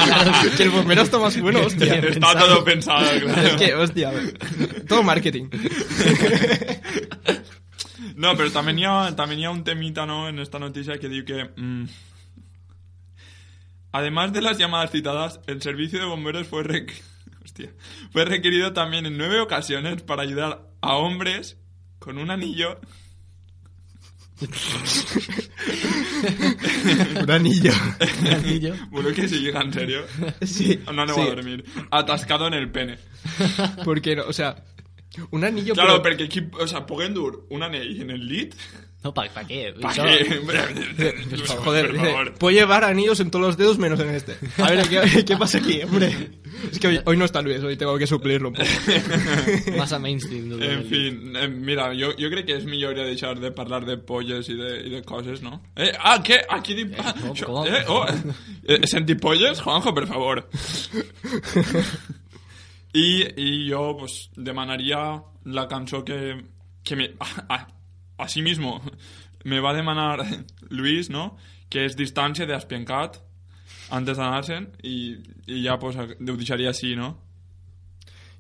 que 0.56 0.64
el 0.64 0.70
bombero 0.70 1.02
está 1.02 1.20
más 1.20 1.40
bueno, 1.42 1.62
hostia. 1.66 1.96
Está 1.96 2.38
todo 2.40 2.64
pensado, 2.64 3.06
claro. 3.20 3.42
Es 3.48 3.56
que, 3.56 3.74
hostia, 3.76 4.12
todo 4.88 5.04
marketing. 5.04 5.46
No, 8.16 8.36
pero 8.36 8.52
también 8.52 8.80
hi 8.80 8.86
ha, 8.86 9.16
también 9.16 9.42
hi 9.42 9.46
ha 9.46 9.50
un 9.52 9.64
temita, 9.64 10.06
¿no? 10.06 10.28
En 10.30 10.40
esta 10.40 10.58
noticia 10.58 10.98
que 10.98 11.08
dice 11.08 11.26
que... 11.26 11.50
mm, 11.56 11.86
además 13.92 14.34
de 14.34 14.42
las 14.42 14.58
llamadas 14.58 14.92
citadas, 14.92 15.40
el 15.48 15.62
servicio 15.62 16.00
de 16.00 16.06
bomberos 16.06 16.48
fue, 16.48 16.64
requ- 16.64 17.02
hostia, 17.44 17.72
fue 18.12 18.26
requerido 18.26 18.74
también 18.74 19.06
en 19.06 19.18
nueve 19.18 19.40
ocasiones 19.40 20.02
para 20.04 20.24
ayudar 20.24 20.68
a 20.82 20.96
hombres 20.96 21.58
con 22.00 22.18
un 22.18 22.32
anillo... 22.32 22.80
Un 27.22 27.32
anillo. 27.32 27.72
Anillo. 28.32 28.76
Bueno, 28.92 29.12
que 29.14 29.28
sí, 29.28 29.40
llega 29.40 29.62
en 29.62 29.74
serio. 29.74 30.06
Sí. 30.46 30.80
No, 30.86 31.06
no 31.06 31.14
sí. 31.14 31.20
voy 31.20 31.30
a 31.30 31.36
dormir. 31.36 31.66
Atascado 31.92 32.48
en 32.48 32.54
el 32.54 32.72
pene. 32.72 32.98
Porque 33.84 34.16
no, 34.16 34.24
o 34.28 34.34
sea, 34.34 34.64
un 35.32 35.44
anillo. 35.44 35.74
Claro, 35.74 36.02
pero- 36.02 36.24
aquí, 36.24 36.48
o 36.60 36.68
sea, 36.68 36.86
puguem 36.86 37.14
dur 37.14 37.46
un 37.50 37.64
anell 37.64 38.02
en 38.02 38.12
el 38.12 38.28
llit, 38.28 38.56
No, 39.14 39.14
¿para 39.14 39.42
Eso- 39.42 40.04
qué? 40.04 40.42
Joder, 41.64 41.88
por 41.88 41.94
dice, 41.96 42.06
favor. 42.12 42.34
puedo 42.36 42.56
llevar 42.58 42.84
anillos 42.84 43.20
en 43.20 43.32
todos 43.32 43.46
los 43.46 43.58
dedos 43.58 43.78
menos 43.78 44.00
en 44.00 44.10
este. 44.10 44.38
A 44.62 44.70
ver, 44.72 44.88
¿qué, 44.90 45.26
qué 45.26 45.38
pasa 45.38 45.58
aquí, 45.60 45.82
hombre? 45.82 46.32
Es 46.72 46.80
que 46.80 46.88
hoy, 46.88 47.00
hoy 47.06 47.18
no 47.18 47.26
está 47.26 47.42
Luis, 47.42 47.62
hoy 47.64 47.78
tengo 47.78 47.98
que 47.98 48.08
suplirlo 48.08 48.50
un 48.50 48.56
poco. 48.56 48.68
Más 49.78 49.92
a 49.94 50.00
mainstream. 50.00 50.50
del- 50.50 50.64
En 50.64 50.86
fin, 50.86 51.36
eh, 51.36 51.48
mira, 51.48 51.92
jo, 51.94 52.12
jo 52.20 52.30
crec 52.30 52.46
que 52.48 52.56
és 52.58 52.66
millor 52.66 52.96
ja 52.98 53.04
deixar 53.04 53.40
de 53.40 53.52
parlar 53.52 53.86
de 53.86 53.98
polles 53.98 54.50
i 54.50 54.56
de, 54.56 54.72
i 54.88 54.90
de 54.90 55.02
coses, 55.04 55.42
no? 55.42 55.62
Eh, 55.76 55.92
ah, 56.00 56.18
què? 56.24 56.42
Aquí 56.50 56.74
dic... 56.74 56.96
Ah, 56.98 57.14
com- 57.14 57.32
això- 57.34 57.46
com? 57.46 57.68
eh, 57.68 57.84
oh, 57.88 58.06
eh, 58.68 58.82
senti 58.88 59.16
polles? 59.16 59.62
Juanjo, 59.62 59.94
per 59.94 60.08
favor. 60.08 60.48
I, 62.94 63.08
i 63.38 63.70
jo, 63.70 63.96
pues, 64.00 64.30
demanaria 64.36 65.22
la 65.46 65.68
cançó 65.68 66.04
que, 66.04 66.38
que 66.84 66.96
me... 66.96 67.12
Ah, 67.20 67.68
mismo 68.42 68.82
me 69.46 69.60
va 69.60 69.74
demanar 69.74 70.26
Luis, 70.70 71.10
¿no? 71.10 71.38
Que 71.70 71.86
és 71.86 71.96
Distància 71.96 72.46
de 72.48 72.56
Aspiencat 72.56 73.20
antes 73.92 74.18
d'anar-se'n 74.18 74.70
i, 74.84 75.18
i 75.48 75.62
ja 75.64 75.78
pues, 75.80 75.96
ho 75.96 76.08
deixaria 76.36 76.70
així, 76.74 76.96
no? 76.96 77.18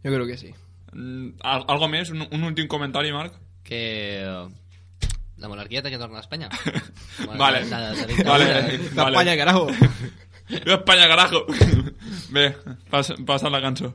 Yo 0.03 0.11
creo 0.13 0.25
que 0.27 0.37
sí. 0.37 0.53
Mm, 0.93 1.35
al- 1.43 1.65
¿Algo 1.67 1.87
més? 1.87 2.09
Un, 2.11 2.25
un 2.31 2.43
últim 2.43 2.67
comentari, 2.67 3.11
Marc? 3.11 3.33
Que... 3.63 4.23
eh, 4.23 4.47
La 5.37 5.47
monarquía 5.47 5.81
tiene 5.83 5.97
que 5.97 6.01
tornar 6.01 6.17
a 6.17 6.21
España. 6.21 6.49
Vale. 7.37 7.65
La, 7.69 7.79
la 7.93 8.05
dictadura. 8.07 8.31
Vale. 8.31 8.77
La 8.95 9.03
Vale. 9.03 9.15
España, 9.17 9.37
carajo. 9.37 9.67
Viva 10.49 10.75
Espanya, 10.75 11.07
carajo! 11.07 11.45
Bé, 12.31 12.55
passa, 12.89 13.15
passa 13.25 13.49
la 13.49 13.61
cançó. 13.61 13.93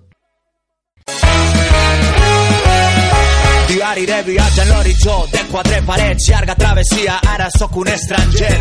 Diari 3.73 4.05
de 4.05 4.23
viatge 4.27 4.61
en 4.61 4.69
l'horitzó 4.69 5.15
de 5.33 5.41
quatre 5.49 5.79
parets, 5.87 6.27
llarga 6.29 6.55
travessia, 6.55 7.15
ara 7.25 7.47
sóc 7.55 7.79
un 7.81 7.89
estranger 7.89 8.59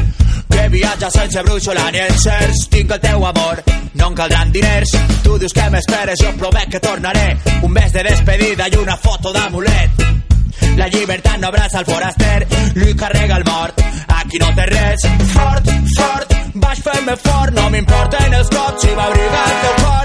que 0.48 0.68
viatja 0.72 1.10
sense 1.12 1.42
brúixola 1.44 1.90
ni 1.92 2.00
encerts. 2.00 2.62
Tinc 2.72 2.94
el 2.96 3.02
teu 3.04 3.26
amor, 3.28 3.60
no 4.00 4.08
em 4.08 4.16
caldran 4.16 4.54
diners. 4.56 4.94
Tu 5.26 5.36
dius 5.42 5.52
que 5.58 5.66
m'esperes, 5.74 6.22
jo 6.24 6.32
promet 6.40 6.72
que 6.72 6.80
tornaré. 6.80 7.26
Un 7.62 7.76
mes 7.76 7.92
de 7.92 8.06
despedida 8.08 8.70
i 8.72 8.78
una 8.80 8.96
foto 8.96 9.34
d'amulet. 9.36 10.06
La 10.80 10.88
llibertat 10.88 11.42
no 11.42 11.50
abraça 11.52 11.82
el 11.84 11.90
foraster, 11.92 12.48
li 12.80 12.96
carrega 12.96 13.42
el 13.42 13.44
mort. 13.52 13.84
Aquí 14.16 14.40
no 14.40 14.54
té 14.56 14.70
res, 14.72 15.10
fort, 15.34 15.74
fort, 15.98 16.38
vaig 16.54 16.86
fer-me 16.88 17.18
fort, 17.20 17.52
no 17.60 17.68
m'importen 17.70 18.40
els 18.40 18.56
cops 18.56 18.88
si 18.88 18.96
m'abriga 18.96 19.44
el 19.44 19.60
teu 19.66 19.84
cor. 19.84 20.01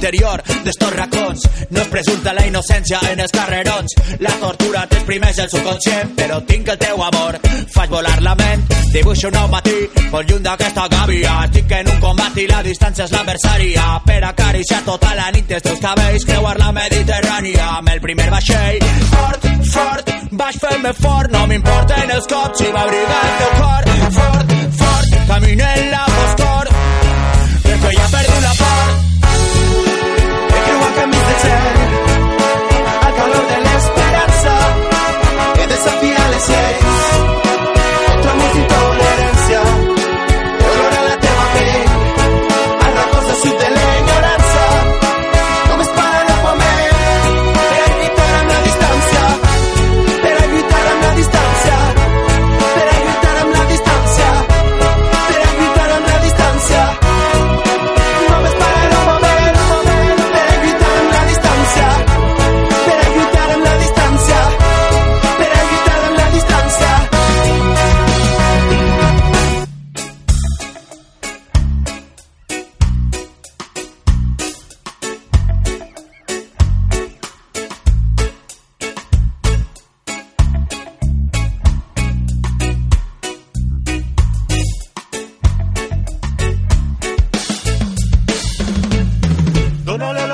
L'interior 0.00 0.42
d'estos 0.64 0.92
racons. 0.94 1.42
No 1.70 1.80
es 1.80 1.88
presulta 1.88 2.32
la 2.32 2.46
innocència 2.46 2.98
en 3.12 3.20
els 3.20 3.32
carrerons. 3.32 3.94
La 4.24 4.32
tortura 4.40 4.86
t'exprimeix 4.88 5.38
el 5.44 5.50
subconscient, 5.52 6.14
però 6.16 6.40
tinc 6.48 6.70
el 6.72 6.78
teu 6.80 7.02
amor. 7.04 7.36
Faig 7.74 7.90
volar 7.92 8.16
la 8.24 8.34
ment, 8.34 8.64
dibuixo 8.94 9.28
un 9.28 9.36
nou 9.36 9.50
matí, 9.52 9.76
molt 10.10 10.30
lluny 10.30 10.46
d'aquesta 10.46 10.86
gàbia. 10.94 11.34
Estic 11.44 11.76
en 11.76 11.92
un 11.92 12.00
combat 12.00 12.40
i 12.40 12.46
la 12.48 12.62
distància 12.64 13.04
és 13.04 13.12
l'adversària. 13.12 13.84
Per 14.06 14.22
acariciar 14.30 14.80
tota 14.88 15.12
la 15.18 15.28
nit 15.36 15.52
els 15.58 15.68
teus 15.68 15.84
cabells, 15.84 16.24
creuar 16.24 16.56
la 16.58 16.72
Mediterrània 16.80 17.68
amb 17.76 17.92
el 17.92 18.00
primer 18.00 18.30
vaixell. 18.32 18.88
Fort, 19.12 19.48
fort, 19.74 20.12
vaig 20.32 20.60
fer-me 20.64 20.94
fort, 21.02 21.36
no 21.36 21.46
m'importen 21.52 22.16
els 22.16 22.32
cops 22.32 22.64
si 22.64 22.72
m'abriga 22.72 23.20
el 23.28 23.38
teu 23.44 23.56
cor. 23.60 23.94
Fort, 24.20 24.58
fort, 24.80 25.18
camino 25.28 25.72
en 25.76 25.90
la 25.90 26.04
foscor, 26.16 26.69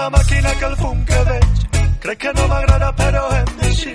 la 0.06 0.10
màquina 0.10 0.50
que 0.58 0.66
el 0.66 0.76
fum 0.76 0.98
que 1.04 1.20
veig. 1.28 1.62
Crec 2.02 2.18
que 2.24 2.32
no 2.38 2.44
m'agrada 2.50 2.90
però 3.00 3.22
hem 3.36 3.48
d'eixir. 3.60 3.94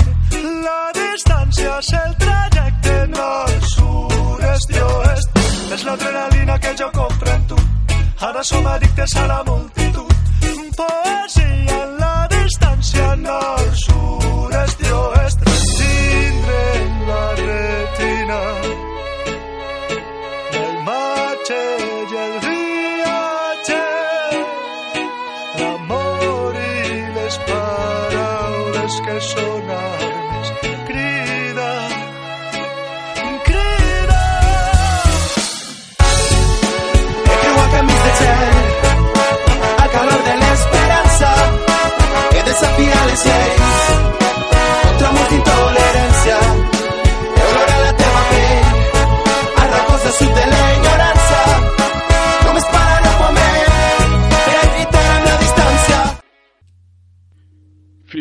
La 0.66 0.82
distància 0.98 1.76
és 1.84 1.92
el 2.00 2.16
trajecte 2.24 2.96
nord-sud, 3.14 4.44
est 4.54 4.76
i 4.76 4.82
oest 4.88 5.40
És 5.78 5.86
l'adrenalina 5.88 6.60
que 6.60 6.74
jo 6.82 6.90
compro 6.98 7.32
en 7.32 7.48
tu. 7.48 7.60
Ara 8.28 8.44
som 8.44 8.68
addictes 8.74 9.16
a 9.24 9.28
la 9.32 9.40
multitud. 9.48 10.12
Poesia 10.82 11.78
en 11.84 11.98
la 12.00 12.01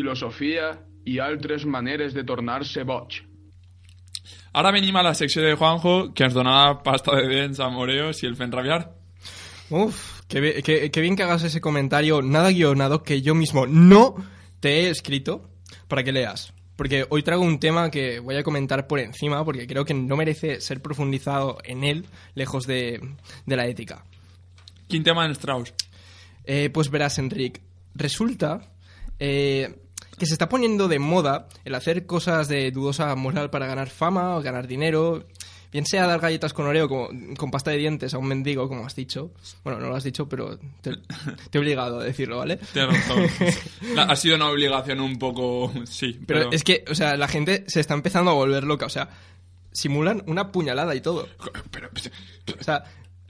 filosofia 0.01 0.73
i 1.05 1.19
altres 1.21 1.65
maneres 1.69 2.15
de 2.17 2.25
tornar-se 2.25 2.85
boig. 2.89 3.21
Ara 4.53 4.73
venim 4.75 4.97
a 4.99 5.03
la 5.07 5.15
secció 5.15 5.43
de 5.45 5.55
Juanjo, 5.55 6.13
que 6.15 6.25
ens 6.27 6.35
donarà 6.35 6.81
pasta 6.83 7.15
de 7.21 7.29
dents 7.31 7.61
a 7.63 7.69
Moreos 7.71 8.23
i 8.25 8.27
el 8.27 8.35
fent 8.39 8.53
rabiar. 8.57 8.89
Uf, 9.71 10.23
qué, 10.27 10.41
be- 10.41 10.63
qué- 10.65 10.91
qué 10.91 11.01
bien 11.01 11.15
que 11.15 11.23
hagas 11.23 11.45
ese 11.45 11.61
comentario 11.61 12.21
nada 12.23 12.51
guionado 12.51 13.03
que 13.05 13.23
yo 13.23 13.35
mismo 13.37 13.67
no 13.67 14.17
te 14.59 14.81
he 14.81 14.91
escrito 14.91 15.49
para 15.87 16.03
que 16.03 16.11
leas. 16.13 16.53
Porque 16.75 17.07
hoy 17.11 17.23
traigo 17.23 17.45
un 17.45 17.61
tema 17.61 17.91
que 17.91 18.19
voy 18.21 18.37
a 18.37 18.43
comentar 18.43 18.87
por 18.89 18.99
encima 18.99 19.45
porque 19.45 19.67
creo 19.69 19.85
que 19.85 19.95
no 19.95 20.17
merece 20.17 20.61
ser 20.61 20.81
profundizado 20.83 21.59
en 21.65 21.85
él, 21.85 22.07
lejos 22.35 22.67
de, 22.67 23.01
de 23.47 23.57
la 23.57 23.67
ética. 23.67 24.05
Quin 24.89 25.05
tema 25.05 25.25
en 25.27 25.33
Strauss? 25.33 25.73
Eh, 26.45 26.71
pues 26.73 26.91
verás, 26.91 27.19
Enric, 27.19 27.61
resulta 27.95 28.73
eh, 29.21 29.77
que 30.21 30.27
se 30.27 30.35
está 30.35 30.49
poniendo 30.49 30.87
de 30.87 31.01
moda 31.01 31.49
el 31.65 31.75
hacer 31.75 32.07
cosas 32.07 32.47
de 32.47 32.71
dudosa 32.71 33.13
moral 33.17 33.51
para 33.51 33.67
ganar 33.67 33.89
fama 33.91 34.37
o 34.37 34.43
ganar 34.43 34.69
dinero. 34.69 35.25
Bien 35.73 35.87
sea 35.87 36.07
dar 36.07 36.19
galletas 36.21 36.53
con 36.53 36.67
oreo 36.67 36.89
como, 36.89 37.09
con 37.37 37.51
pasta 37.53 37.71
de 37.71 37.79
dientes 37.79 38.13
a 38.13 38.19
un 38.19 38.27
mendigo, 38.27 38.69
como 38.69 38.85
has 38.85 38.95
dicho. 38.97 39.31
Bueno, 39.65 39.79
no 39.81 39.89
lo 39.89 39.95
has 39.97 40.03
dicho, 40.05 40.29
pero 40.29 40.59
te, 40.83 40.97
te 41.51 41.59
he 41.59 41.61
obligado 41.61 42.01
a 42.01 42.05
decirlo, 42.05 42.39
¿vale? 42.39 42.59
Tienes 42.73 43.09
razón. 43.09 43.27
La- 43.95 44.03
ha 44.05 44.17
sido 44.17 44.35
una 44.37 44.49
obligación 44.51 45.01
un 45.01 45.19
poco... 45.19 45.73
Sí, 45.87 46.19
Pero, 46.27 46.41
pero... 46.41 46.53
es 46.53 46.65
que, 46.65 46.85
o 46.91 46.95
sea, 46.95 47.17
la 47.17 47.29
gente 47.29 47.65
se 47.69 47.79
está 47.81 47.95
empezando 47.95 48.33
a 48.33 48.35
volver 48.35 48.65
loca. 48.65 48.87
O 48.87 48.91
sea, 48.91 49.11
simulan 49.73 50.23
una 50.27 50.51
puñalada 50.53 50.95
y 50.97 51.01
todo. 51.01 51.29
pero- 51.71 51.89
O 52.61 52.65
sea, 52.65 52.83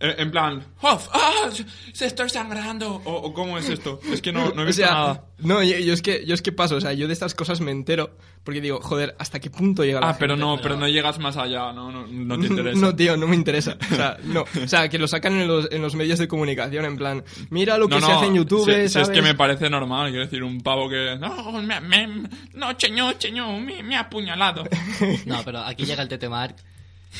En 0.02 0.30
plan, 0.30 0.64
¡Hof! 0.80 1.08
¡Ah! 1.12 1.50
¡Se 1.92 2.06
estoy 2.06 2.30
sangrando! 2.30 3.02
O, 3.04 3.12
o 3.16 3.34
¿cómo 3.34 3.58
es 3.58 3.68
esto? 3.68 4.00
Es 4.10 4.22
que 4.22 4.32
no, 4.32 4.50
no 4.52 4.62
he 4.62 4.64
o 4.64 4.66
visto 4.66 4.82
sea, 4.82 4.92
nada. 4.94 5.24
no, 5.40 5.62
yo, 5.62 5.76
yo 5.78 5.92
es 5.92 6.00
que, 6.00 6.24
yo 6.24 6.32
es 6.32 6.40
que 6.40 6.52
paso, 6.52 6.76
o 6.76 6.80
sea, 6.80 6.94
yo 6.94 7.06
de 7.06 7.12
estas 7.12 7.34
cosas 7.34 7.60
me 7.60 7.70
entero 7.70 8.16
porque 8.42 8.62
digo, 8.62 8.80
joder, 8.80 9.14
¿hasta 9.18 9.38
qué 9.40 9.50
punto 9.50 9.84
llega 9.84 10.00
la 10.00 10.08
Ah, 10.08 10.16
pero 10.18 10.32
gente? 10.36 10.46
no, 10.46 10.58
pero 10.62 10.76
no 10.78 10.88
llegas 10.88 11.18
más 11.18 11.36
allá, 11.36 11.74
no, 11.74 11.92
no, 11.92 12.06
no 12.06 12.38
te 12.38 12.46
interesa. 12.48 12.80
No, 12.80 12.96
tío, 12.96 13.14
no 13.18 13.26
me 13.26 13.36
interesa. 13.36 13.76
O 13.92 13.94
sea, 13.94 14.16
no. 14.24 14.44
O 14.64 14.66
sea, 14.68 14.88
que 14.88 14.98
lo 14.98 15.06
sacan 15.06 15.34
en 15.34 15.46
los, 15.46 15.70
en 15.70 15.82
los 15.82 15.94
medios 15.94 16.18
de 16.18 16.26
comunicación, 16.26 16.86
en 16.86 16.96
plan, 16.96 17.22
mira 17.50 17.76
lo 17.76 17.86
que 17.86 17.96
No, 17.96 18.00
se 18.00 18.08
no, 18.08 18.16
hace 18.16 18.26
en 18.28 18.34
YouTube, 18.36 18.64
si- 18.64 18.72
si 18.84 18.88
¿sabes? 18.88 19.08
es 19.10 19.14
que 19.14 19.20
me 19.20 19.34
parece 19.34 19.68
normal, 19.68 20.08
quiero 20.08 20.24
decir, 20.24 20.42
un 20.42 20.62
pavo 20.62 20.88
que... 20.88 21.18
No, 21.20 21.52
me, 21.60 21.78
me- 21.82 22.22
no, 22.54 22.68
señor, 22.78 23.16
señor, 23.18 23.60
me, 23.60 23.82
me 23.82 23.96
ha 23.96 24.00
apuñalado. 24.00 24.64
No, 25.26 25.42
pero 25.44 25.58
aquí 25.58 25.84
llega 25.84 26.02
el 26.02 26.08
Tete 26.08 26.28
Mark. 26.30 26.56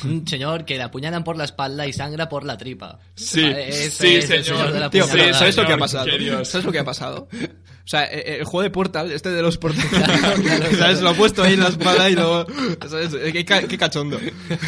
Un 0.05 0.27
señor 0.27 0.65
que 0.65 0.77
le 0.77 0.83
apuñalan 0.85 1.25
por 1.25 1.37
la 1.37 1.45
espalda 1.45 1.87
y 1.87 1.93
sangra 1.93 2.29
por 2.29 2.45
la 2.45 2.57
tripa. 2.57 2.99
Sí, 3.17 3.43
sí, 3.91 4.15
es 4.17 4.27
señor. 4.27 4.73
de 4.73 4.81
la 4.81 4.89
Tío, 4.91 5.05
pero 5.11 5.35
¿sabes 5.35 5.57
lo 5.57 5.67
que 5.67 5.73
ha 5.73 5.79
pasado? 5.79 6.07
¿Sabes 6.45 6.65
lo 6.65 6.73
que 6.73 6.79
ha 6.79 6.85
pasado? 6.85 7.29
O 7.83 7.89
sea, 7.91 8.05
eh, 8.05 8.19
eh, 8.25 8.37
el 8.41 8.45
juego 8.45 8.63
de 8.63 8.71
Portal, 8.71 9.11
este 9.11 9.31
de 9.31 9.43
los 9.43 9.59
Portal, 9.59 9.83
¿sabes? 10.79 11.01
Lo 11.01 11.09
ha 11.09 11.15
puesto 11.15 11.43
ahí 11.43 11.55
en 11.55 11.61
la 11.61 11.71
espalda 11.71 12.09
y 12.09 12.15
luego... 12.15 12.47
¿Sabes? 12.89 13.17
Qué, 13.33 13.45
qué 13.45 13.79
cachondo. 13.79 14.21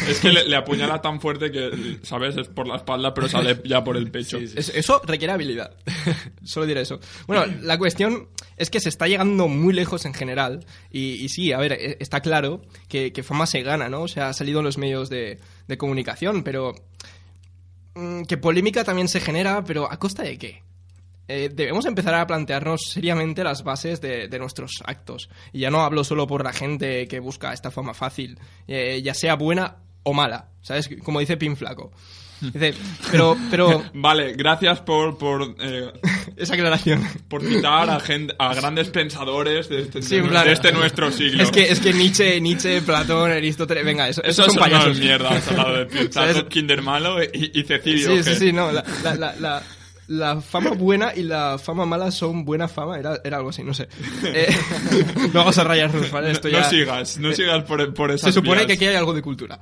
Es 0.09 0.19
que 0.19 0.29
le, 0.33 0.43
le 0.49 0.55
apuñala 0.57 0.99
tan 1.01 1.21
fuerte 1.21 1.49
que, 1.49 1.99
¿sabes? 2.01 2.35
Es 2.35 2.49
por 2.49 2.67
la 2.67 2.75
espalda, 2.77 3.13
pero 3.13 3.29
sale 3.29 3.61
ya 3.63 3.81
por 3.81 3.95
el 3.95 4.11
pecho. 4.11 4.39
Es- 4.39 4.67
eso 4.75 5.01
requiere 5.05 5.31
habilidad. 5.31 5.71
Solo 6.43 6.65
diré 6.65 6.81
eso. 6.81 6.99
Bueno, 7.25 7.45
la 7.61 7.77
cuestión 7.77 8.27
es 8.57 8.69
que 8.69 8.79
se 8.79 8.89
está 8.89 9.07
llegando 9.07 9.47
muy 9.47 9.73
lejos 9.73 10.05
en 10.05 10.13
general. 10.13 10.65
Y, 10.91 11.29
sí, 11.29 11.51
a 11.51 11.57
ver, 11.57 11.73
e- 11.73 11.97
está 11.99 12.21
claro 12.21 12.61
que, 12.87 13.11
fama 13.23 13.45
se 13.45 13.61
gana, 13.63 13.89
¿no? 13.89 14.03
O 14.03 14.07
sea, 14.07 14.29
ha 14.29 14.33
salido 14.33 14.59
en 14.59 14.65
los 14.65 14.77
medios 14.77 15.09
de, 15.09 15.39
de 15.67 15.77
comunicación, 15.77 16.43
pero. 16.43 16.75
mm, 17.95 18.23
que 18.23 18.37
polémica 18.37 18.83
también 18.83 19.07
se 19.07 19.19
genera, 19.19 19.63
pero 19.63 19.91
¿a 19.91 19.97
costa 19.99 20.23
de 20.23 20.37
qué? 20.37 20.63
Eh, 21.29 21.49
debemos 21.53 21.85
empezar 21.85 22.15
a 22.15 22.27
plantearnos 22.27 22.81
seriamente 22.91 23.43
las 23.45 23.63
bases 23.63 24.01
de, 24.01 24.27
de 24.27 24.39
nuestros 24.39 24.83
actos. 24.85 25.29
Y 25.53 25.59
ya 25.61 25.71
no 25.71 25.81
hablo 25.81 26.03
solo 26.03 26.27
por 26.27 26.43
la 26.43 26.51
gente 26.51 27.07
que 27.07 27.19
busca 27.19 27.53
esta 27.53 27.71
fama 27.71 27.93
fácil, 27.93 28.37
eh, 28.67 29.01
ya 29.01 29.13
sea 29.13 29.35
buena 29.35 29.77
o 30.03 30.13
mala, 30.13 30.49
¿sabes? 30.61 30.89
Como 31.03 31.21
dice 31.21 31.37
Pin 31.37 31.55
Flaco. 31.55 31.91
Dice, 32.51 32.73
pero, 33.11 33.37
pero, 33.49 33.83
Vale, 33.93 34.33
gracias 34.33 34.81
por, 34.81 35.17
por, 35.17 35.55
eh, 35.61 35.91
esa 36.35 36.55
aclaración. 36.55 37.01
por 37.27 37.41
citar 37.43 37.89
a, 37.89 37.99
gente, 37.99 38.35
a 38.37 38.53
grandes 38.53 38.89
pensadores 38.89 39.69
de 39.69 39.81
este, 39.81 40.01
Sí, 40.01 40.17
de, 40.17 40.23
plan- 40.23 40.45
de 40.45 40.51
este 40.53 40.71
nuestro 40.71 41.11
siglo. 41.11 41.43
Es 41.43 41.51
que, 41.51 41.63
es 41.71 41.79
que 41.79 41.93
Nietzsche, 41.93 42.41
Nietzsche, 42.41 42.81
Platón, 42.81 43.31
Aristóteles, 43.31 43.85
venga, 43.85 44.09
eso, 44.09 44.21
Eso 44.23 44.43
son 44.45 44.55
payasos. 44.55 44.97
mierdas 44.99 45.47
al 45.47 45.55
lado 45.57 45.77
de. 45.77 45.85
Pistazo, 46.03 46.47
Kinder 46.47 46.81
Malo 46.81 47.23
y, 47.23 47.51
y 47.53 47.63
Cecilio. 47.63 48.17
Sí, 48.17 48.23
sí, 48.23 48.35
sí, 48.35 48.51
no, 48.53 48.71
la, 48.71 48.83
la, 49.03 49.35
la, 49.39 49.63
la, 50.07 50.41
fama 50.41 50.71
buena 50.71 51.13
y 51.15 51.23
la 51.23 51.57
fama 51.57 51.85
mala 51.85 52.11
son 52.11 52.43
buena 52.43 52.67
fama, 52.67 52.97
era, 52.99 53.19
era 53.23 53.37
algo 53.37 53.49
así, 53.51 53.63
no 53.63 53.73
sé. 53.73 53.87
Eh, 54.25 54.47
no 55.27 55.39
vamos 55.39 55.57
a 55.57 55.63
rayarnos, 55.63 56.11
¿vale? 56.11 56.31
Esto 56.31 56.49
No 56.49 56.57
ya... 56.59 56.63
sigas, 56.69 57.17
no 57.19 57.31
sigas 57.33 57.63
por, 57.63 57.93
por 57.93 58.11
esas 58.11 58.21
Se 58.33 58.33
supone 58.33 58.55
vías. 58.57 58.67
que 58.67 58.73
aquí 58.73 58.85
hay 58.85 58.95
algo 58.95 59.13
de 59.13 59.21
cultura. 59.21 59.59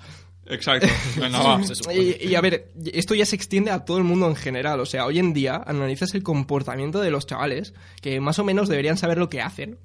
Exacto, 0.51 0.87
venga, 1.17 1.41
va. 1.41 1.61
Y, 1.93 2.27
y, 2.27 2.35
a 2.35 2.41
ver, 2.41 2.71
esto 2.93 3.15
ya 3.15 3.25
se 3.25 3.35
extiende 3.35 3.71
a 3.71 3.85
todo 3.85 3.97
el 3.97 4.03
mundo 4.03 4.27
en 4.27 4.35
general. 4.35 4.79
O 4.81 4.85
sea, 4.85 5.05
hoy 5.05 5.17
en 5.17 5.33
día 5.33 5.63
analizas 5.65 6.13
el 6.13 6.23
comportamiento 6.23 6.99
de 6.99 7.09
los 7.09 7.25
chavales 7.25 7.73
que 8.01 8.19
más 8.19 8.37
o 8.37 8.43
menos 8.43 8.67
deberían 8.67 8.97
saber 8.97 9.17
lo 9.17 9.29
que 9.29 9.41
hacen. 9.41 9.79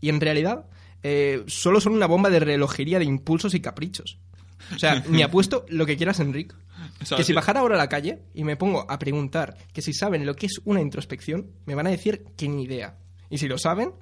Y 0.00 0.10
en 0.10 0.20
realidad 0.20 0.66
eh, 1.02 1.42
solo 1.46 1.80
son 1.80 1.94
una 1.94 2.06
bomba 2.06 2.30
de 2.30 2.40
relojería 2.40 2.98
de 2.98 3.06
impulsos 3.06 3.54
y 3.54 3.60
caprichos. 3.60 4.18
O 4.74 4.78
sea, 4.78 5.02
me 5.08 5.24
apuesto 5.24 5.64
lo 5.68 5.86
que 5.86 5.96
quieras, 5.96 6.20
Enrique. 6.20 6.54
Que 7.16 7.24
si 7.24 7.32
bajara 7.32 7.60
ahora 7.60 7.76
a 7.76 7.78
la 7.78 7.88
calle 7.88 8.20
y 8.34 8.44
me 8.44 8.56
pongo 8.56 8.86
a 8.90 8.98
preguntar 8.98 9.56
que 9.72 9.80
si 9.80 9.94
saben 9.94 10.26
lo 10.26 10.36
que 10.36 10.46
es 10.46 10.60
una 10.64 10.80
introspección, 10.80 11.50
me 11.64 11.74
van 11.74 11.86
a 11.86 11.90
decir 11.90 12.24
que 12.36 12.48
ni 12.48 12.64
idea. 12.64 12.96
Y 13.30 13.38
si 13.38 13.48
lo 13.48 13.56
saben, 13.58 13.92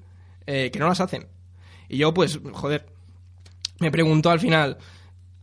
eh, 0.45 0.69
que 0.71 0.79
no 0.79 0.87
las 0.87 0.99
hacen. 0.99 1.27
Y 1.87 1.97
yo, 1.97 2.13
pues, 2.13 2.39
joder, 2.51 2.85
me 3.79 3.91
pregunto 3.91 4.29
al 4.29 4.39
final, 4.39 4.77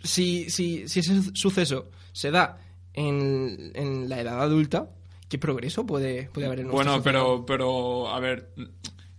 si, 0.03 0.49
si, 0.51 0.89
si 0.89 1.01
ese 1.01 1.21
suceso 1.35 1.91
se 2.13 2.31
da 2.31 2.59
en, 2.95 3.73
en 3.75 4.09
la 4.09 4.21
edad 4.21 4.41
adulta, 4.43 4.89
¿qué 5.29 5.39
progreso 5.39 5.85
puede, 5.87 6.29
puede 6.33 6.47
haber 6.47 6.61
en 6.61 6.69
Bueno, 6.71 7.03
pero, 7.03 7.45
pero, 7.47 8.09
a 8.09 8.21
ver, 8.21 8.53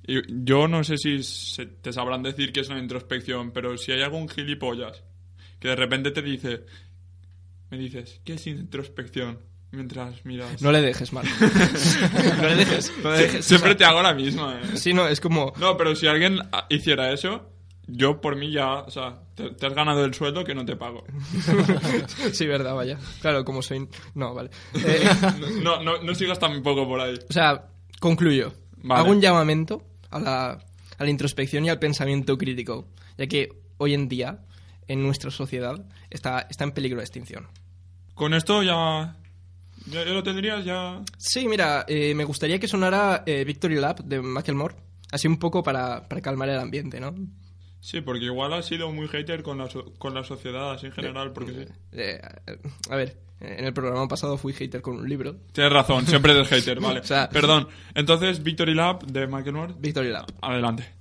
yo- 0.08 0.68
no 0.68 0.84
sé 0.84 0.98
si 0.98 1.22
se- 1.24 1.66
te 1.66 1.92
sabrán 1.94 2.24
decir 2.24 2.52
que 2.54 2.62
es 2.62 2.70
una 2.70 2.80
introspección, 2.80 3.52
pero 3.52 3.78
si 3.78 3.92
hay 3.92 4.02
algún 4.02 4.28
gilipollas 4.30 5.04
que 5.60 5.68
de 5.70 5.76
repente 5.76 6.12
te 6.12 6.22
dice, 6.22 6.66
me 7.70 7.78
dices, 7.78 8.22
¿qué 8.24 8.34
es 8.34 8.48
introspección? 8.48 9.40
Mientras 9.72 10.24
miras... 10.26 10.62
No 10.62 10.72
le 10.72 10.82
dejes, 10.82 11.12
Marco. 11.12 11.30
no 12.42 12.48
le 12.48 12.56
dejes, 12.56 12.94
no 13.04 13.12
le 13.12 13.18
dejes. 13.18 13.46
Siempre 13.46 13.72
O 13.72 13.74
sea, 13.74 13.78
te 13.78 13.84
hago 13.86 14.02
la 14.02 14.14
misma, 14.14 14.62
¿eh? 14.62 14.78
Sí, 14.78 14.94
no, 14.94 15.08
es 15.10 15.20
como... 15.20 15.52
No, 15.60 15.76
pero 15.76 15.94
si 15.94 16.08
alguien 16.08 16.40
hiciera 16.70 17.12
eso, 17.12 17.52
yo 17.88 18.20
por 18.20 18.36
mí 18.36 18.52
ya, 18.52 18.80
o 18.80 18.92
sea, 18.92 19.20
te, 19.36 19.52
te 19.52 19.66
has 19.66 19.74
ganado 19.74 20.04
el 20.04 20.14
sueldo 20.14 20.44
que 20.44 20.54
no 20.54 20.66
te 20.66 20.76
pago. 20.76 21.04
sí, 22.34 22.46
verdad, 22.46 22.76
vaya. 22.76 22.98
Claro, 23.22 23.46
como 23.46 23.62
soy... 23.62 23.88
No, 24.14 24.34
vale. 24.34 24.50
Eh, 24.74 25.10
No, 25.64 25.82
no, 25.82 26.02
no 26.02 26.16
sigas 26.16 26.40
tampoco 26.40 26.88
por 26.88 27.00
ahí. 27.00 27.16
O 27.30 27.34
sea, 27.34 27.68
concluyo. 28.00 28.54
Vale. 28.84 29.02
Hago 29.02 29.12
un 29.12 29.22
llamamiento 29.22 29.84
a 30.12 30.20
la, 30.20 30.52
a 30.98 31.04
la 31.04 31.10
introspección 31.10 31.66
y 31.66 31.70
al 31.70 31.80
pensamiento 31.80 32.38
crítico, 32.38 32.88
ya 33.18 33.28
que 33.28 33.50
hoy 33.78 33.94
en 33.94 34.10
día, 34.10 34.40
en 34.88 35.02
nuestra 35.04 35.32
sociedad, 35.32 35.86
está, 36.10 36.48
está 36.50 36.64
en 36.66 36.72
peligro 36.72 36.98
de 37.00 37.04
extinción. 37.06 37.48
Con 38.14 38.34
esto 38.34 38.64
ya... 38.64 39.16
Ya, 39.86 40.04
ya 40.04 40.12
lo 40.12 40.24
tendrías, 40.24 40.66
ya... 40.66 41.02
Sí, 41.18 41.48
mira, 41.48 41.86
eh, 41.88 42.14
me 42.14 42.26
gustaría 42.26 42.60
que 42.60 42.68
sonara 42.68 43.24
eh, 43.26 43.46
Victory 43.46 43.76
Lap 43.76 44.02
de 44.02 44.22
Macklemore, 44.22 44.76
así 45.12 45.28
un 45.28 45.38
poco 45.38 45.64
para, 45.64 46.10
para 46.10 46.20
calmar 46.20 46.50
el 46.50 46.60
ambiente, 46.60 47.00
¿no? 47.00 47.16
Sí, 47.80 48.02
porque 48.02 48.26
igual 48.26 48.54
has 48.54 48.66
sido 48.66 48.92
muy 48.92 49.08
hater 49.08 49.44
con 49.44 49.58
la, 49.60 49.70
so- 49.70 49.94
con 49.98 50.14
la 50.14 50.24
sociedad 50.24 50.72
así 50.74 50.88
en 50.88 50.92
general, 50.92 51.32
porque 51.32 51.52
sí. 51.54 51.66
Eh, 51.94 52.20
a 52.90 52.96
ver, 52.96 53.18
en 53.40 53.66
el 53.66 53.74
programa 53.74 54.08
pasado 54.08 54.38
fui 54.38 54.52
hater 54.54 54.82
con 54.82 54.96
un 54.98 55.08
libro. 55.08 55.36
Tienes 55.54 55.72
razón, 55.72 56.06
siempre 56.08 56.34
eres 56.34 56.50
hater, 56.50 56.80
vale. 56.80 57.00
O 57.02 57.04
sea- 57.04 57.30
Perdón. 57.30 57.68
Entonces, 57.96 58.42
Victory 58.44 58.74
Lap 58.74 59.04
de 59.04 59.28
Macklemore, 59.28 59.74
Victory 59.78 60.10
Lap. 60.10 60.30
adelante. 60.42 60.94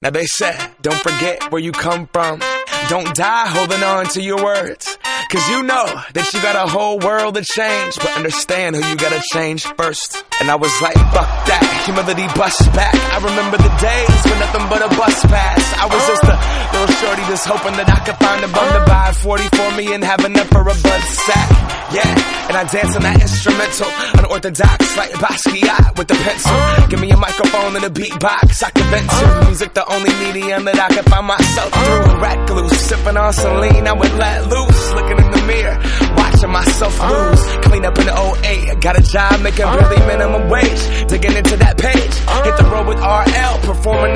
Now 0.00 0.12
they 0.12 0.26
said, 0.28 0.54
don't 0.80 1.00
forget 1.02 1.40
where 1.50 1.64
you 1.64 1.72
come 1.72 2.06
from. 2.12 2.38
Don't 2.88 3.14
die 3.14 3.46
holding 3.48 3.82
on 3.82 4.06
to 4.14 4.22
your 4.22 4.42
words. 4.42 4.96
Cause 5.30 5.46
you 5.50 5.62
know 5.62 5.84
that 6.14 6.32
you 6.32 6.40
got 6.40 6.56
a 6.56 6.70
whole 6.70 6.98
world 6.98 7.34
to 7.34 7.44
change. 7.44 7.96
But 7.96 8.16
understand 8.16 8.76
who 8.76 8.82
you 8.86 8.96
gotta 8.96 9.22
change 9.32 9.66
first. 9.76 10.24
And 10.40 10.50
I 10.50 10.56
was 10.56 10.72
like, 10.80 10.94
fuck 11.12 11.28
that. 11.50 11.62
Humility 11.84 12.26
bust 12.32 12.64
back. 12.72 12.94
I 12.94 13.18
remember 13.20 13.58
the 13.58 13.72
days 13.76 14.18
when 14.24 14.38
nothing 14.40 14.66
but 14.72 14.80
a 14.80 14.90
bus 14.96 15.20
pass. 15.26 15.60
I 15.76 15.84
was 15.84 16.00
just 16.08 16.24
a 16.24 16.36
little 16.72 16.94
shorty 16.96 17.22
just 17.28 17.44
hoping 17.44 17.76
that 17.76 17.90
I 17.92 18.00
could 18.06 18.16
find 18.16 18.40
a 18.44 18.48
bum 18.48 18.68
to 18.72 18.82
buy 18.88 19.10
a 19.10 19.14
40 19.14 19.48
for 19.52 19.70
me 19.76 19.92
and 19.92 20.02
have 20.04 20.24
enough 20.24 20.48
for 20.48 20.62
a 20.62 20.76
bud 20.76 21.02
sack. 21.12 21.77
Yeah, 21.88 22.04
and 22.48 22.56
I 22.56 22.64
dance 22.68 22.96
on 22.96 23.02
that 23.02 23.16
instrumental. 23.20 23.88
Unorthodox 24.20 24.96
like 24.96 25.12
Basquiat 25.12 25.96
with 25.96 26.08
the 26.08 26.14
pencil. 26.20 26.52
Give 26.88 27.00
me 27.00 27.10
a 27.10 27.16
microphone 27.16 27.76
and 27.76 27.84
a 27.84 27.88
beatbox. 27.88 28.62
I 28.62 28.70
can 28.70 28.84
vent 28.92 29.08
to 29.08 29.46
music, 29.48 29.72
the 29.72 29.84
only 29.88 30.12
medium 30.20 30.64
that 30.68 30.78
I 30.78 30.88
can 30.92 31.04
find 31.04 31.26
myself 31.26 31.72
through. 31.72 32.20
Recluse, 32.20 32.76
sipping 32.92 33.16
on 33.16 33.32
Celine, 33.32 33.86
I 33.88 33.92
would 33.92 34.14
let 34.20 34.46
loose. 34.52 34.92
Looking 34.92 35.16
in 35.16 35.30
the 35.32 35.42
mirror, 35.48 35.76
watching 36.12 36.50
myself 36.52 36.92
lose. 37.00 37.42
Clean 37.64 37.84
up 37.84 37.98
in 37.98 38.04
the 38.04 38.16
08, 38.44 38.80
got 38.80 38.98
a 38.98 39.02
job 39.02 39.40
making 39.40 39.64
barely 39.64 40.00
minimum 40.04 40.50
wage. 40.50 41.08
Digging 41.08 41.36
into 41.40 41.56
that 41.56 41.78
page, 41.80 42.14
hit 42.44 42.54
the 42.60 42.68
road 42.68 42.86
with 42.86 43.00
RL, 43.00 43.54
performing 43.64 44.12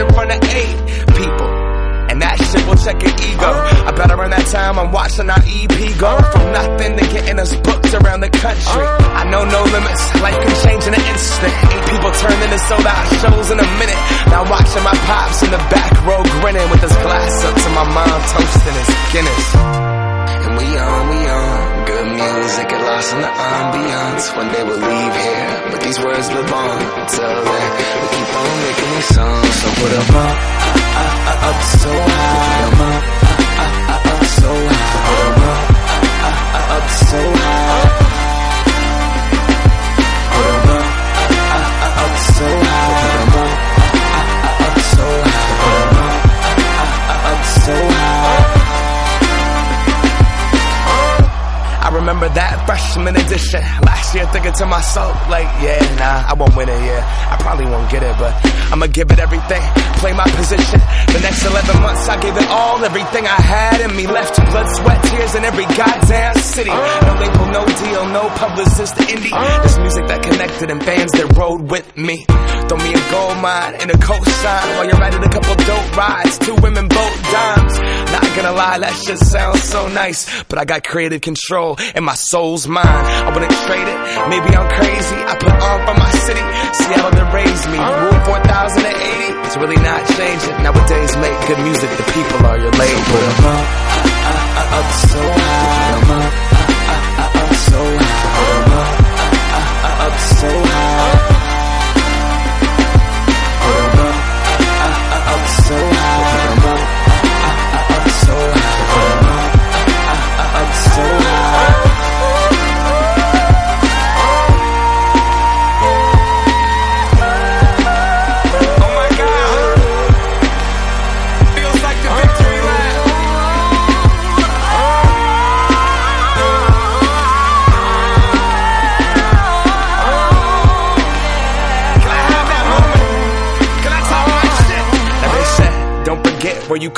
the 2.85 3.13
watching 4.93 5.29
our 5.33 5.43
EP 5.49 5.77
go 5.99 6.13
from 6.31 6.47
nothing 6.53 6.93
to 7.01 7.05
getting 7.09 7.39
us 7.41 7.57
booked 7.65 7.93
around 7.97 8.21
the 8.21 8.29
country. 8.29 8.85
I 9.17 9.25
know 9.33 9.43
no 9.43 9.61
limits, 9.65 10.05
life 10.21 10.37
can 10.37 10.55
change 10.63 10.85
in 10.87 10.95
an 10.95 11.05
instant. 11.11 11.53
Eight 11.73 11.85
people 11.89 12.13
turn 12.13 12.39
into 12.45 12.61
sold 12.69 12.87
out 12.87 13.05
shows 13.19 13.49
in 13.51 13.59
a 13.59 13.69
minute. 13.81 14.01
Now 14.29 14.45
watching 14.45 14.85
my 14.85 14.95
pops 15.09 15.43
in 15.43 15.51
the 15.51 15.63
back 15.73 15.91
row 16.05 16.23
grinning 16.39 16.69
with 16.71 16.85
his 16.85 16.95
glass 17.03 17.33
up 17.49 17.57
to 17.57 17.69
my 17.73 17.87
mom 17.89 18.19
toasting 18.31 18.77
his 18.77 18.91
Guinness. 19.11 19.47
And 20.45 20.53
we 20.61 20.69
on, 20.77 21.03
we 21.09 21.21
on. 21.27 21.59
Good 21.89 22.07
music, 22.15 22.69
get 22.69 22.81
lost 22.85 23.09
in 23.17 23.21
the 23.25 23.33
ambiance. 23.33 24.25
One 24.37 24.49
day 24.53 24.63
we'll 24.63 24.79
leave 24.81 25.15
here, 25.25 25.53
but 25.73 25.81
these 25.83 25.99
words 25.99 26.29
live 26.31 26.53
on. 26.53 26.79
Until 27.01 27.33
then, 27.43 27.69
we 28.01 28.07
keep 28.13 28.31
on 28.37 28.53
making 28.61 28.91
these 28.93 29.11
songs. 29.17 29.55
So 29.57 29.67
put 29.81 29.91
'em 29.93 30.17
up, 30.21 30.82
up, 31.01 31.43
up, 31.49 31.63
so 31.81 31.91
high. 31.91 32.63
'em 32.67 32.81
up, 32.81 33.05
up, 33.63 33.75
up, 33.95 34.07
up, 34.13 34.25
so 34.39 34.53
high. 34.53 35.03
Up, 35.03 35.41
up, 35.41 36.13
up, 36.29 36.39
up, 36.59 36.71
up 36.77 36.91
so 36.91 37.21
high. 37.43 38.12
Remember 51.93 52.29
that 52.31 52.65
freshman 52.65 53.15
edition. 53.17 53.61
Last 53.85 54.15
year 54.15 54.27
thinking 54.33 54.53
to 54.53 54.67
myself, 54.67 55.13
like, 55.29 55.45
yeah, 55.61 55.79
nah, 56.01 56.31
I 56.31 56.35
won't 56.35 56.57
win 56.57 56.69
it, 56.69 56.81
yeah. 56.89 57.05
I 57.31 57.37
probably 57.37 57.67
won't 57.67 57.91
get 57.91 58.03
it, 58.03 58.17
but 58.19 58.33
I'ma 58.73 58.87
give 58.87 59.11
it 59.13 59.19
everything. 59.21 59.61
Play 60.01 60.13
my 60.17 60.25
position. 60.33 60.81
The 61.13 61.21
next 61.21 61.45
11 61.45 61.83
months, 61.83 62.09
I 62.09 62.17
gave 62.21 62.37
it 62.37 62.49
all, 62.49 62.83
everything 62.83 63.27
I 63.29 63.37
had 63.37 63.81
in 63.85 63.95
me. 63.95 64.07
Left 64.07 64.35
blood, 64.51 64.69
sweat, 64.73 65.05
tears 65.05 65.35
in 65.35 65.45
every 65.45 65.67
goddamn 65.77 66.35
city. 66.41 66.71
No 66.73 67.13
label, 67.21 67.47
no 67.53 67.63
deal, 67.67 68.05
no 68.09 68.29
publicist, 68.41 68.97
indie. 68.97 69.35
This 69.63 69.79
music 69.79 70.07
that 70.09 70.23
connected 70.23 70.71
and 70.71 70.83
fans 70.83 71.13
that 71.13 71.37
rode 71.37 71.71
with 71.71 71.87
me. 71.97 72.25
Throw 72.73 72.89
me 72.89 72.95
a 72.95 73.11
gold 73.13 73.37
mine 73.45 73.75
and 73.85 73.91
a 73.91 73.99
cosign 74.01 74.67
while 74.81 74.87
you're 74.89 74.97
riding 74.97 75.21
a 75.23 75.29
couple 75.29 75.55
dope 75.61 75.93
rides. 75.95 76.39
Two 76.39 76.55
women, 76.65 76.89
both 76.89 77.17
dimes. 77.29 77.77
Not 78.17 78.25
gonna 78.33 78.53
lie, 78.57 78.79
that 78.81 78.97
shit 78.97 79.19
sounds 79.19 79.63
so 79.63 79.89
nice. 79.89 80.25
But 80.49 80.57
I 80.59 80.65
got 80.65 80.83
creative 80.83 81.21
control 81.21 81.77
and 81.95 82.03
my 82.03 82.15
soul's 82.15 82.67
mine. 82.67 82.87
I 82.89 83.29
wouldn't 83.29 83.53
trade 83.69 83.85
it. 83.85 83.99
Maybe 84.33 84.57
I'm 84.57 84.65
crazy. 84.73 85.21
I 85.21 85.37
put 85.37 85.53
on 85.53 85.79
for 85.85 85.97
my 86.01 86.13
city. 86.25 86.41
Seattle 86.81 87.13
that 87.13 87.29
raised 87.37 87.67
me. 87.69 87.77
Rule 87.77 88.21
4080. 88.25 89.53
It's 89.53 89.57
really 89.61 89.77
not 89.85 90.01
changing. 90.17 90.57
Nowadays, 90.65 91.13
make 91.21 91.37
good 91.53 91.61
music. 91.69 91.93
The 92.01 92.09
people 92.09 92.41
are 92.49 92.57
your 92.57 92.73
label. 92.73 93.21
'em 93.21 93.53
up, 93.53 93.69
up, 94.01 94.49
up, 94.65 94.69
up, 94.81 94.89
so 95.13 95.21
high. 95.21 95.93
'em 95.93 96.09
up, 96.09 96.25
up, 96.57 96.73
up, 96.89 97.05
up, 97.21 97.33
up 97.37 97.53
so 97.69 97.81
high. 98.01 98.12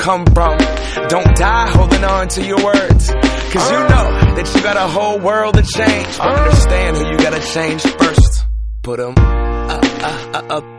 Come 0.05 0.23
from. 0.27 0.55
Don't 1.09 1.35
die 1.35 1.67
holding 1.69 2.03
on 2.03 2.27
to 2.27 2.45
your 2.45 2.63
words. 2.63 3.09
Cause 3.09 3.71
you 3.71 3.79
know 3.93 4.07
that 4.37 4.51
you 4.53 4.61
got 4.61 4.77
a 4.77 4.87
whole 4.87 5.17
world 5.17 5.55
to 5.55 5.63
change. 5.63 6.19
Understand 6.19 6.97
who 6.97 7.07
you 7.09 7.17
gotta 7.17 7.41
change 7.41 7.81
first. 7.81 8.45
Put 8.83 8.99
'em 8.99 9.15
up, 9.17 9.83
up, 9.83 10.35
up, 10.35 10.51
up. 10.51 10.51
Up, 10.51 10.74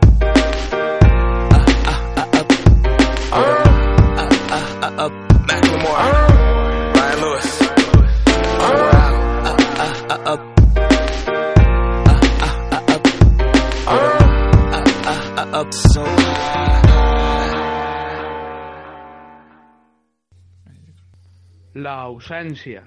La 21.86 22.00
ausència. 22.08 22.82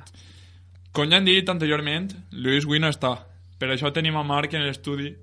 Com 0.91 1.07
ja 1.07 1.19
hem 1.19 1.27
dit 1.27 1.49
anteriorment, 1.51 2.09
Lluís 2.35 2.65
Gui 2.67 2.81
no 2.83 2.89
està. 2.91 3.13
Per 3.59 3.69
això 3.71 3.91
tenim 3.95 4.17
a 4.19 4.25
Marc 4.27 4.55
en 4.57 4.65
l'estudi, 4.65 5.13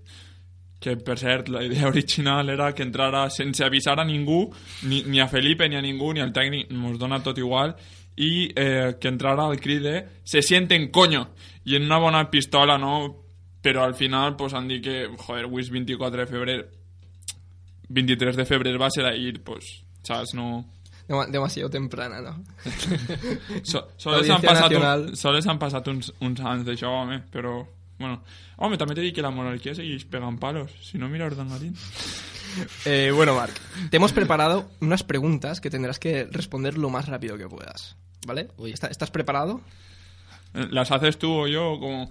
que 0.80 0.94
per 1.00 1.16
cert, 1.18 1.48
la 1.52 1.64
idea 1.64 1.88
original 1.88 2.48
era 2.52 2.70
que 2.76 2.84
entrara 2.84 3.28
sense 3.30 3.64
avisar 3.64 3.98
a 4.00 4.04
ningú, 4.04 4.46
ni, 4.88 5.02
ni 5.06 5.20
a 5.20 5.28
Felipe 5.28 5.68
ni 5.68 5.76
a 5.76 5.82
ningú, 5.84 6.12
ni 6.14 6.22
al 6.24 6.32
tècnic, 6.36 6.70
ens 6.70 6.98
dona 7.00 7.20
tot 7.24 7.38
igual, 7.42 7.74
i 8.16 8.48
eh, 8.54 8.96
que 9.00 9.12
entrara 9.12 9.44
al 9.44 9.60
crit 9.60 9.82
de 9.84 9.96
se 10.24 10.42
sienten 10.42 10.90
coño, 10.90 11.26
i 11.64 11.76
en 11.76 11.84
una 11.84 11.98
bona 11.98 12.22
pistola, 12.30 12.78
no? 12.78 13.24
Però 13.60 13.82
al 13.84 13.96
final 13.98 14.36
pues, 14.36 14.54
han 14.54 14.68
dit 14.68 14.84
que, 14.84 15.08
joder, 15.18 15.48
avui 15.48 15.64
és 15.64 15.72
24 15.74 16.22
de 16.22 16.30
febrer, 16.30 16.58
23 17.88 18.36
de 18.36 18.46
febrer 18.46 18.76
va 18.80 18.92
ser 18.94 19.04
ahir, 19.08 19.42
pues, 19.44 19.82
saps, 20.06 20.36
no... 20.38 20.64
Dema- 21.09 21.27
demasiado 21.31 21.71
temprana, 21.71 22.21
¿no? 22.21 22.42
So, 23.62 23.88
sols, 23.97 24.27
L'Audiència 24.27 24.35
han 24.37 24.42
passat 24.42 24.62
Nacional. 24.71 25.07
un, 25.11 25.16
sols 25.16 25.47
han 25.47 25.59
passat 25.62 25.88
uns, 25.92 26.12
uns 26.21 26.40
anys 26.40 26.66
d'això, 26.66 26.90
home, 27.03 27.21
però... 27.33 27.61
Bueno, 27.99 28.19
home, 28.61 28.77
també 28.77 28.92
t'he 28.95 29.07
dit 29.07 29.14
que 29.16 29.23
la 29.25 29.31
monarquía 29.33 29.73
seguís 29.75 30.05
pegant 30.05 30.37
palos. 30.38 30.69
Si 30.85 30.99
no, 30.99 31.09
mira 31.09 31.27
Urdangarín. 31.31 31.77
Eh, 32.87 33.11
bueno, 33.14 33.35
Marc, 33.35 33.53
te 33.90 33.99
hemos 33.99 34.14
preparado 34.14 34.71
unas 34.81 35.03
preguntas 35.03 35.61
que 35.61 35.69
tendrás 35.69 35.99
que 35.99 36.25
responder 36.31 36.79
lo 36.79 36.88
más 36.88 37.07
rápido 37.07 37.37
que 37.37 37.47
puedas. 37.47 37.97
¿Vale? 38.27 38.49
Uy. 38.57 38.71
¿Está- 38.73 38.87
¿Estás 38.87 39.11
preparado? 39.11 39.61
Eh, 40.55 40.66
¿Las 40.71 40.90
haces 40.90 41.19
tú 41.19 41.31
o 41.31 41.47
yo 41.47 41.73
o 41.73 41.81
cómo? 41.81 42.11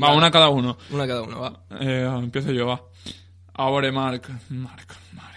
Va, 0.00 0.14
una 0.14 0.30
cada 0.30 0.50
uno. 0.50 0.78
Una 0.90 1.06
cada 1.08 1.22
uno, 1.22 1.40
va. 1.40 1.64
Eh, 1.80 2.08
empiezo 2.22 2.52
yo, 2.52 2.66
va. 2.68 2.82
Ahora, 3.54 3.90
Marc. 3.90 4.28
Marc, 4.50 4.94
Marc. 5.14 5.33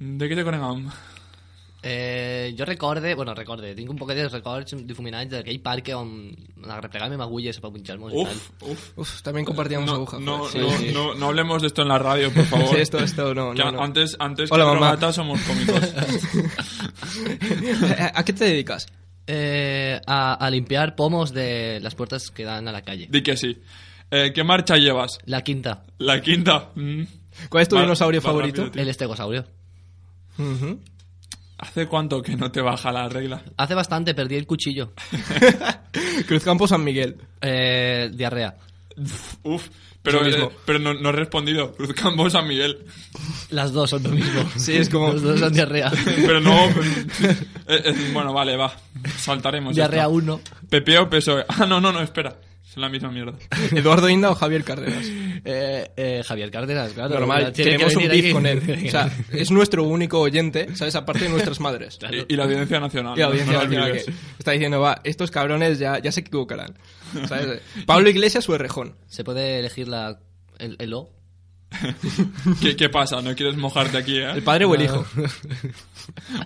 De 0.00 0.28
què 0.30 0.34
te 0.36 0.44
conegam? 0.46 0.86
Eh, 1.82 2.54
jo 2.58 2.66
recorde, 2.68 3.14
bueno, 3.16 3.32
recorde, 3.34 3.70
tinc 3.74 3.88
un 3.88 3.96
poquet 3.96 4.18
de 4.18 4.26
records 4.28 4.74
difuminats 4.84 5.30
d'aquell 5.32 5.60
parc 5.64 5.86
on 5.96 6.10
arreplegàvem 6.68 7.14
amb 7.16 7.24
agulles 7.24 7.56
per 7.60 7.70
punxar-nos 7.72 8.12
i 8.12 8.24
tal. 8.26 8.36
Uf, 8.36 8.50
uf. 8.68 8.82
Uf, 9.00 9.12
también 9.24 9.46
compartíamos 9.48 9.88
No, 9.88 9.94
agujas. 9.96 10.20
no, 10.20 10.46
Sí, 10.48 10.58
no, 10.58 10.70
sí. 10.76 10.90
no, 10.92 11.14
no 11.14 11.26
hablemos 11.28 11.62
de 11.62 11.68
esto 11.68 11.80
en 11.80 11.88
la 11.88 11.98
radio, 11.98 12.30
por 12.34 12.44
favor. 12.44 12.68
Sí, 12.74 12.82
esto, 12.82 12.98
esto, 12.98 13.34
no, 13.34 13.54
Que 13.54 13.64
no, 13.64 13.72
no. 13.72 13.82
Antes, 13.82 14.14
antes 14.18 14.52
Hola, 14.52 14.64
que 14.64 14.78
mamá. 14.80 15.12
somos 15.12 15.40
cómicos. 15.40 15.80
¿A 17.98 18.20
a 18.20 18.24
qué 18.24 18.32
te 18.34 18.44
dedicas? 18.44 18.86
Eh, 19.26 20.00
a, 20.06 20.34
a 20.34 20.50
limpiar 20.50 20.96
pomos 20.96 21.32
de 21.32 21.78
las 21.80 21.94
puertas 21.94 22.30
que 22.30 22.44
dan 22.44 22.68
a 22.68 22.72
la 22.72 22.82
calle. 22.82 23.06
Di 23.10 23.22
que 23.22 23.36
sí. 23.38 23.56
Eh, 24.10 24.32
¿Qué 24.34 24.44
marcha 24.44 24.76
llevas? 24.76 25.18
La 25.24 25.42
quinta, 25.42 25.84
La 25.98 26.20
quinta. 26.20 26.70
Mm. 26.74 27.02
¿Cuál 27.48 27.62
es 27.62 27.68
tu 27.68 27.76
Va- 27.76 27.82
dinosaurio 27.82 28.20
va 28.20 28.24
favorito? 28.28 28.64
rápido, 28.64 28.82
el 28.82 28.88
estegosaurio. 28.88 29.46
¿Hace 31.58 31.86
cuánto 31.86 32.22
que 32.22 32.36
no 32.36 32.50
te 32.50 32.60
baja 32.62 32.90
la 32.90 33.08
regla? 33.08 33.42
Hace 33.56 33.74
bastante 33.74 34.14
perdí 34.14 34.36
el 34.36 34.46
cuchillo. 34.46 34.92
Cruzcampo 36.26 36.66
San 36.66 36.82
Miguel. 36.82 37.16
Eh, 37.40 38.10
diarrea. 38.14 38.56
Uf, 39.42 39.68
pero, 40.02 40.22
mismo. 40.22 40.44
eh, 40.46 40.50
pero 40.64 40.78
no, 40.78 40.94
no 40.94 41.10
he 41.10 41.12
respondido. 41.12 41.72
Cruz 41.74 41.92
Campo 41.94 42.28
San 42.30 42.46
Miguel. 42.48 42.86
Las 43.50 43.72
dos 43.72 43.90
son 43.90 44.02
lo 44.02 44.10
mismo. 44.10 44.42
Sí, 44.56 44.76
es 44.76 44.88
como- 44.88 45.12
Los 45.12 45.22
dos 45.22 45.40
son 45.40 45.52
diarrea. 45.52 45.90
Pero 46.16 46.40
no. 46.40 46.64
eh, 46.66 47.36
eh, 47.68 48.10
bueno, 48.12 48.32
vale, 48.32 48.56
va. 48.56 48.72
Saltaremos. 49.18 49.74
diarrea 49.74 50.02
esto. 50.04 50.14
1. 50.14 50.40
PP 50.70 50.98
o 50.98 51.10
PSOE. 51.10 51.44
Ah, 51.48 51.66
no, 51.66 51.80
no, 51.80 51.92
no, 51.92 52.00
espera. 52.00 52.36
Es 52.70 52.76
la 52.76 52.88
misma 52.88 53.10
mierda. 53.10 53.32
¿Eduardo 53.72 54.08
Inda 54.08 54.30
o 54.30 54.34
Javier 54.36 54.62
Cárdenas? 54.62 55.04
Eh, 55.44 55.90
eh, 55.96 56.22
Javier 56.24 56.52
Cárdenas, 56.52 56.92
claro. 56.92 57.14
Normal, 57.18 57.52
Tiene 57.52 57.72
que 57.72 57.76
tenemos 57.78 57.96
un 57.96 58.08
beef 58.08 58.24
aquí. 58.24 58.32
con 58.32 58.46
él. 58.46 58.84
O 58.86 58.90
sea, 58.90 59.10
es 59.32 59.50
nuestro 59.50 59.82
único 59.82 60.20
oyente, 60.20 60.76
¿sabes? 60.76 60.94
Aparte 60.94 61.24
de 61.24 61.30
nuestras 61.30 61.58
madres. 61.58 61.98
Y, 62.28 62.34
y 62.34 62.36
la 62.36 62.44
audiencia 62.44 62.78
nacional. 62.78 63.16
Y 63.16 63.20
la 63.20 63.26
audiencia 63.26 63.54
no 63.54 63.62
nacional 63.64 63.92
que 63.92 64.04
está 64.38 64.52
diciendo, 64.52 64.80
va, 64.80 65.00
estos 65.02 65.30
cabrones 65.32 65.78
ya, 65.80 65.98
ya 65.98 66.12
se 66.12 66.20
equivocarán. 66.20 66.78
¿Sabes? 67.28 67.60
Pablo 67.86 68.08
Iglesias 68.08 68.48
o 68.48 68.54
Errejón. 68.54 68.94
¿Se 69.08 69.24
puede 69.24 69.58
elegir 69.58 69.88
la, 69.88 70.20
el, 70.58 70.76
el 70.78 70.94
O? 70.94 71.10
¿Qué, 72.60 72.76
qué 72.76 72.88
pasa? 72.88 73.22
¿No 73.22 73.34
quieres 73.34 73.56
mojarte 73.56 73.98
aquí, 73.98 74.18
eh? 74.18 74.30
¿El 74.30 74.42
padre 74.42 74.64
o 74.64 74.74
el 74.74 74.82
hijo? 74.82 75.04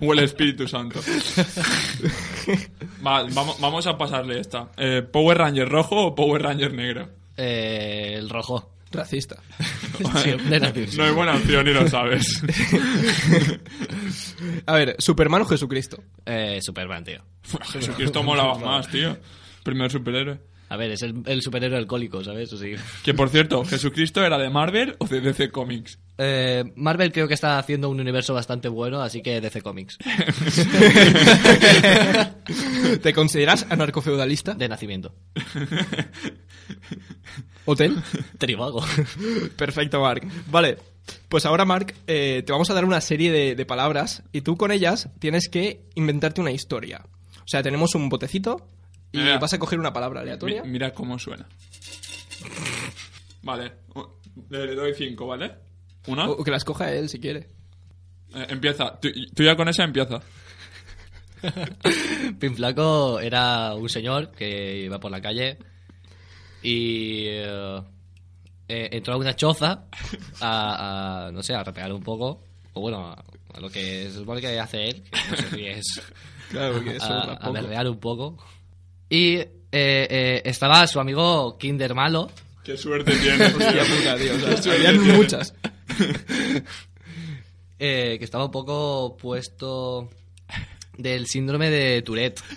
O 0.02 0.12
el 0.12 0.18
Espíritu 0.18 0.68
Santo. 0.68 1.00
Va, 3.06 3.22
vamos, 3.32 3.58
vamos 3.60 3.86
a 3.86 3.96
pasarle 3.96 4.40
esta. 4.40 4.68
Eh, 4.76 5.02
¿Power 5.02 5.38
Ranger 5.38 5.68
rojo 5.68 6.08
o 6.08 6.14
Power 6.14 6.42
Ranger 6.42 6.74
negro? 6.74 7.08
Eh, 7.36 8.14
el 8.18 8.28
rojo. 8.28 8.72
Racista. 8.90 9.36
No 10.96 11.04
hay 11.04 11.12
buena 11.12 11.34
opción 11.34 11.66
y 11.66 11.72
lo 11.72 11.88
sabes. 11.88 12.42
A 14.66 14.74
ver, 14.74 14.96
¿Superman 14.98 15.42
o 15.42 15.46
Jesucristo? 15.46 16.02
Eh, 16.26 16.58
Superman, 16.60 17.04
tío. 17.04 17.22
Jesucristo 17.72 18.22
molaba 18.22 18.58
más, 18.58 18.88
tío. 18.88 19.16
Primer 19.62 19.90
superhéroe. 19.90 20.38
A 20.68 20.76
ver, 20.76 20.92
es 20.92 21.02
el, 21.02 21.22
el 21.26 21.42
superhéroe 21.42 21.78
alcohólico, 21.78 22.24
¿sabes? 22.24 22.52
O 22.52 22.58
sí. 22.58 22.74
Que 23.02 23.14
por 23.14 23.28
cierto, 23.28 23.64
¿Jesucristo 23.64 24.24
era 24.24 24.38
de 24.38 24.50
Marvel 24.50 24.96
o 24.98 25.06
de 25.06 25.20
DC 25.20 25.50
Comics? 25.50 25.98
Eh, 26.16 26.64
Marvel 26.76 27.12
creo 27.12 27.28
que 27.28 27.34
está 27.34 27.58
haciendo 27.58 27.90
un 27.90 28.00
universo 28.00 28.34
bastante 28.34 28.68
bueno, 28.68 29.02
así 29.02 29.20
que 29.20 29.40
DC 29.40 29.62
Comics. 29.62 29.98
¿Te 33.02 33.12
consideras 33.12 33.66
anarcofeudalista? 33.68 34.54
De 34.54 34.68
nacimiento. 34.68 35.14
¿Hotel? 37.66 37.96
Trivago. 38.38 38.84
Perfecto, 39.56 40.00
Mark. 40.00 40.26
Vale, 40.50 40.78
pues 41.28 41.46
ahora, 41.46 41.64
Mark, 41.64 41.94
eh, 42.06 42.42
te 42.46 42.52
vamos 42.52 42.70
a 42.70 42.74
dar 42.74 42.84
una 42.84 43.00
serie 43.00 43.32
de, 43.32 43.54
de 43.54 43.66
palabras 43.66 44.22
y 44.32 44.42
tú 44.42 44.56
con 44.56 44.70
ellas 44.70 45.08
tienes 45.18 45.48
que 45.48 45.80
inventarte 45.94 46.40
una 46.40 46.52
historia. 46.52 47.02
O 47.38 47.48
sea, 47.48 47.62
tenemos 47.62 47.94
un 47.94 48.08
botecito 48.08 48.68
y 49.14 49.18
Mira. 49.18 49.38
vas 49.38 49.52
a 49.52 49.58
coger 49.58 49.78
una 49.78 49.92
palabra 49.92 50.20
Mi- 50.20 50.28
aleatoria. 50.28 50.62
mira 50.64 50.92
cómo 50.92 51.18
suena. 51.18 51.46
Vale. 53.42 53.72
Le, 54.50 54.66
le 54.66 54.74
doy 54.74 54.94
cinco, 54.94 55.26
¿vale? 55.26 55.52
Una. 56.06 56.28
O 56.28 56.42
que 56.42 56.50
la 56.50 56.56
escoja 56.56 56.92
él 56.92 57.08
si 57.08 57.20
quiere. 57.20 57.48
Eh, 58.34 58.46
empieza. 58.48 58.98
Tú, 59.00 59.08
tú 59.34 59.42
ya 59.42 59.54
con 59.56 59.68
esa 59.68 59.84
empieza. 59.84 60.20
Pin 62.40 62.56
Flaco 62.56 63.20
era 63.20 63.74
un 63.74 63.88
señor 63.88 64.30
que 64.32 64.78
iba 64.84 64.98
por 64.98 65.10
la 65.10 65.20
calle 65.20 65.58
y 66.62 67.26
eh, 67.26 67.80
eh, 68.68 68.88
entró 68.92 69.14
a 69.14 69.18
una 69.18 69.36
choza 69.36 69.84
a, 70.40 71.26
a, 71.26 71.32
no 71.32 71.42
sé, 71.42 71.54
a 71.54 71.62
rapear 71.62 71.92
un 71.92 72.02
poco. 72.02 72.42
O 72.72 72.80
bueno, 72.80 73.06
a, 73.08 73.24
a 73.54 73.60
lo 73.60 73.70
que 73.70 74.04
se 74.10 74.12
supone 74.18 74.40
que 74.40 74.58
hace 74.58 74.88
él, 74.88 75.02
que 75.04 75.30
no 75.30 75.36
sé 75.36 75.50
si 75.56 75.66
es 75.66 76.02
Claro, 76.50 76.74
porque 76.74 76.96
eso 76.96 77.12
a, 77.12 77.34
a 77.34 77.50
berrear 77.50 77.88
un 77.88 77.98
poco. 77.98 78.36
Y 79.08 79.36
eh, 79.36 79.48
eh, 79.72 80.42
estaba 80.44 80.86
su 80.86 81.00
amigo 81.00 81.56
Kinder 81.58 81.94
Malo. 81.94 82.30
Qué 82.64 82.76
suerte 82.76 83.12
tienes, 83.16 83.52
tío. 83.58 83.66
Hostia 83.66 83.84
puta, 83.84 84.16
tío. 84.16 84.34
O 84.34 84.38
sea, 84.38 84.48
Qué 84.50 84.62
suerte 84.62 84.70
habían 84.70 84.98
tienes. 85.02 85.16
muchas. 85.16 85.54
eh, 87.78 88.16
que 88.18 88.24
estaba 88.24 88.46
un 88.46 88.50
poco 88.50 89.16
puesto 89.16 90.08
del 90.96 91.26
síndrome 91.26 91.70
de 91.70 92.02
Tourette. 92.02 92.40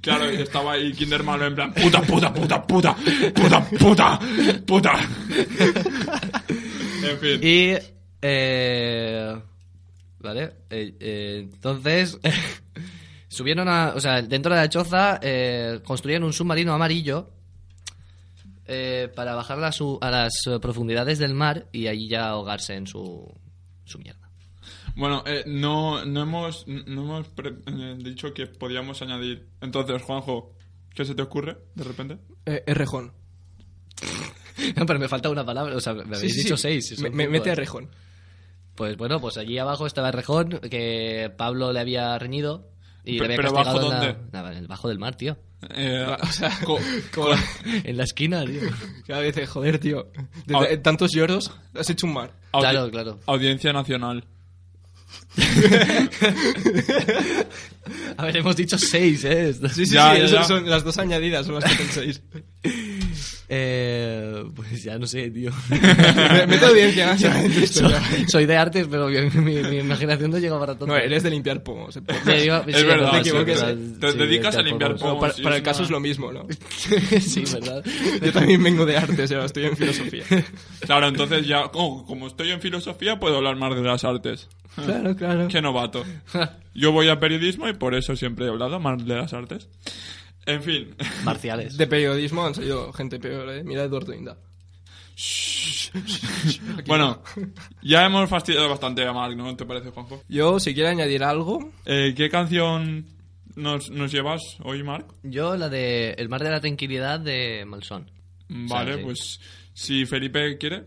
Claro, 0.00 0.30
y 0.32 0.36
estaba 0.36 0.72
ahí 0.72 0.92
Kinder 0.92 1.22
Malo 1.24 1.46
en 1.46 1.54
plan 1.54 1.72
puta, 1.74 2.00
puta, 2.02 2.32
puta, 2.32 2.62
puta, 2.64 2.96
puta, 3.34 3.68
puta, 3.78 4.18
puta. 4.66 4.92
En 7.02 7.18
fin. 7.18 7.40
Y. 7.42 7.74
Eh, 8.22 9.34
¿Vale? 10.20 10.42
Eh, 10.70 10.94
eh, 11.00 11.48
entonces. 11.52 12.18
Subieron 13.36 13.68
a. 13.68 13.92
O 13.94 14.00
sea, 14.00 14.22
dentro 14.22 14.52
de 14.54 14.60
la 14.60 14.68
choza 14.68 15.18
eh, 15.22 15.80
construyeron 15.84 16.24
un 16.26 16.32
submarino 16.32 16.72
amarillo. 16.74 17.30
eh, 18.68 19.08
para 19.14 19.34
bajar 19.36 19.62
a, 19.62 19.70
su- 19.70 19.98
a 20.02 20.10
las 20.10 20.32
profundidades 20.60 21.18
del 21.20 21.34
mar 21.34 21.68
y 21.70 21.86
ahí 21.86 22.08
ya 22.08 22.28
ahogarse 22.30 22.74
en 22.74 22.86
su, 22.88 23.32
su 23.84 23.98
mierda. 24.00 24.28
Bueno, 24.96 25.22
eh, 25.26 25.44
no, 25.46 26.04
no 26.04 26.22
hemos, 26.22 26.66
no 26.66 27.02
hemos 27.02 27.28
pre- 27.28 27.58
eh, 27.66 27.94
dicho 27.98 28.34
que 28.34 28.46
podíamos 28.46 29.00
añadir. 29.02 29.46
Entonces, 29.60 30.02
Juanjo, 30.02 30.52
¿qué 30.94 31.04
se 31.04 31.14
te 31.14 31.22
ocurre 31.22 31.58
de 31.76 31.84
repente? 31.84 32.18
Eh, 32.46 32.64
es 32.66 32.76
rejón. 32.76 33.12
Pero 34.74 34.98
me 34.98 35.08
falta 35.08 35.30
una 35.30 35.44
palabra, 35.44 35.76
o 35.76 35.80
sea, 35.80 35.94
me 35.94 36.16
habéis 36.16 36.20
Sí, 36.20 36.30
sí, 36.30 36.42
dicho 36.44 36.56
sí. 36.56 36.80
seis. 36.82 36.98
Me- 37.00 37.10
me- 37.10 37.28
mete 37.28 37.50
a 37.50 37.54
rejón. 37.54 37.88
Pues 38.74 38.96
bueno, 38.96 39.20
pues 39.20 39.36
allí 39.38 39.56
abajo 39.58 39.86
estaba 39.86 40.10
Rejón, 40.10 40.58
que 40.70 41.32
Pablo 41.36 41.72
le 41.72 41.80
había 41.80 42.18
reñido 42.18 42.68
y 43.06 43.18
Pero- 43.18 43.28
le 43.30 43.36
pero 43.36 43.52
¿bajo 43.52 43.70
en, 43.80 43.88
la- 43.88 43.96
dónde? 44.00 44.16
nada, 44.32 44.52
en 44.52 44.58
el 44.58 44.66
bajo 44.66 44.88
del 44.88 44.98
mar, 44.98 45.14
tío. 45.16 45.38
Eh, 45.70 46.04
O 46.22 46.26
sea, 46.26 46.50
co- 46.64 46.78
en 47.84 47.96
la 47.96 48.04
esquina, 48.04 48.44
tío. 48.44 48.60
cada 49.06 49.20
vez, 49.20 49.48
joder, 49.48 49.78
tío. 49.78 50.08
Desde 50.44 50.74
Ah. 50.74 50.82
tantos 50.82 51.12
lloros, 51.12 51.52
has 51.74 51.88
hecho 51.88 52.06
un 52.06 52.12
mar. 52.14 52.32
audi- 52.52 52.60
Claro, 52.60 52.90
claro. 52.90 53.20
Audiencia 53.26 53.72
nacional. 53.72 54.24
A 58.16 58.24
ver, 58.24 58.36
hemos 58.38 58.56
dicho 58.56 58.76
seis, 58.78 59.24
¿eh? 59.24 59.52
Sí, 59.54 59.86
sí, 59.86 59.94
Ya, 59.94 60.14
sí, 60.14 60.20
ya, 60.22 60.26
ya. 60.26 60.44
son 60.44 60.68
las 60.68 60.82
dos 60.84 60.98
añadidas, 60.98 61.46
son 61.46 61.56
las 61.56 61.64
que 61.64 61.76
pensáis. 61.76 62.22
Eh, 63.48 64.44
pues 64.56 64.82
ya 64.82 64.98
no 64.98 65.06
sé, 65.06 65.30
tío. 65.30 65.50
Me- 65.70 66.46
Mete 66.48 66.64
audiencia 66.66 67.06
nacional 67.06 67.44
en 67.46 67.54
tu 67.54 67.66
soy, 67.66 67.92
soy 68.26 68.46
de 68.46 68.56
artes, 68.56 68.88
pero 68.90 69.06
mi, 69.08 69.20
mi- 69.40 69.62
mi 69.62 69.76
imaginación 69.78 70.30
no 70.32 70.38
llega 70.38 70.58
para 70.58 70.74
todo. 70.74 70.86
No, 70.88 70.96
eres 70.96 71.22
de 71.22 71.30
limpiar 71.30 71.62
pomos. 71.62 71.94
Digo- 71.94 72.62
Es 72.66 72.76
sí, 72.78 72.84
verdad, 72.84 73.10
te 73.12 73.22
sí, 73.22 73.28
equivoques, 73.28 73.60
verdad, 73.62 73.76
te 74.00 74.12
sí, 74.12 74.18
dedicas 74.18 74.56
a 74.56 74.62
limpiar 74.62 74.96
pomos. 74.96 75.20
Para, 75.20 75.34
para 75.42 75.56
el 75.56 75.62
caso 75.62 75.84
es 75.84 75.90
lo 75.90 76.00
mismo, 76.00 76.32
¿no? 76.32 76.46
sí, 77.20 77.44
¿verdad? 77.52 77.84
Yo 78.22 78.32
también 78.32 78.62
vengo 78.62 78.84
de 78.84 78.96
artes, 78.96 79.30
ahora 79.30 79.46
estoy 79.46 79.66
en 79.66 79.76
filosofía. 79.76 80.24
Claro, 80.80 81.06
entonces 81.08 81.46
ya, 81.46 81.66
oh, 81.72 82.04
como 82.04 82.26
estoy 82.26 82.50
en 82.50 82.60
filosofía, 82.60 83.18
puedo 83.20 83.36
hablar 83.36 83.56
más 83.56 83.76
de 83.76 83.82
las 83.82 84.02
artes. 84.04 84.48
Claro, 84.84 85.14
claro. 85.16 85.48
Qué 85.48 85.62
novato. 85.62 86.04
Yo 86.74 86.92
voy 86.92 87.08
a 87.08 87.18
periodismo 87.18 87.68
y 87.68 87.72
por 87.74 87.94
eso 87.94 88.14
siempre 88.16 88.44
he 88.46 88.48
hablado 88.48 88.78
más 88.80 89.06
de 89.06 89.14
las 89.14 89.32
artes. 89.32 89.68
En 90.46 90.62
fin. 90.62 90.94
Marciales. 91.24 91.76
De 91.76 91.86
periodismo 91.86 92.46
han 92.46 92.54
salido 92.54 92.92
gente 92.92 93.18
peor, 93.18 93.50
¿eh? 93.50 93.64
Mira 93.64 93.84
Eduardo 93.84 94.14
Inda. 94.14 94.36
Bueno, 96.86 97.22
ya 97.82 98.04
hemos 98.06 98.28
fastidiado 98.28 98.68
bastante 98.68 99.06
a 99.06 99.12
Mark, 99.12 99.36
¿no? 99.36 99.56
¿Te 99.56 99.64
parece, 99.64 99.90
Juanjo? 99.90 100.22
Yo, 100.28 100.60
si 100.60 100.74
quiere 100.74 100.90
añadir 100.90 101.22
algo, 101.24 101.72
Eh, 101.84 102.14
¿Qué 102.16 102.28
canción 102.28 103.06
nos, 103.54 103.90
nos 103.90 104.12
llevas 104.12 104.40
hoy, 104.62 104.82
Mark? 104.82 105.06
Yo, 105.22 105.56
la 105.56 105.68
de 105.68 106.10
El 106.12 106.28
mar 106.28 106.42
de 106.42 106.50
la 106.50 106.60
tranquilidad 106.60 107.18
de 107.20 107.64
Malsón. 107.66 108.10
Vale, 108.48 108.96
sí. 108.96 109.00
pues 109.02 109.40
si 109.74 110.06
Felipe 110.06 110.56
quiere. 110.58 110.84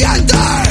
No 0.00 0.67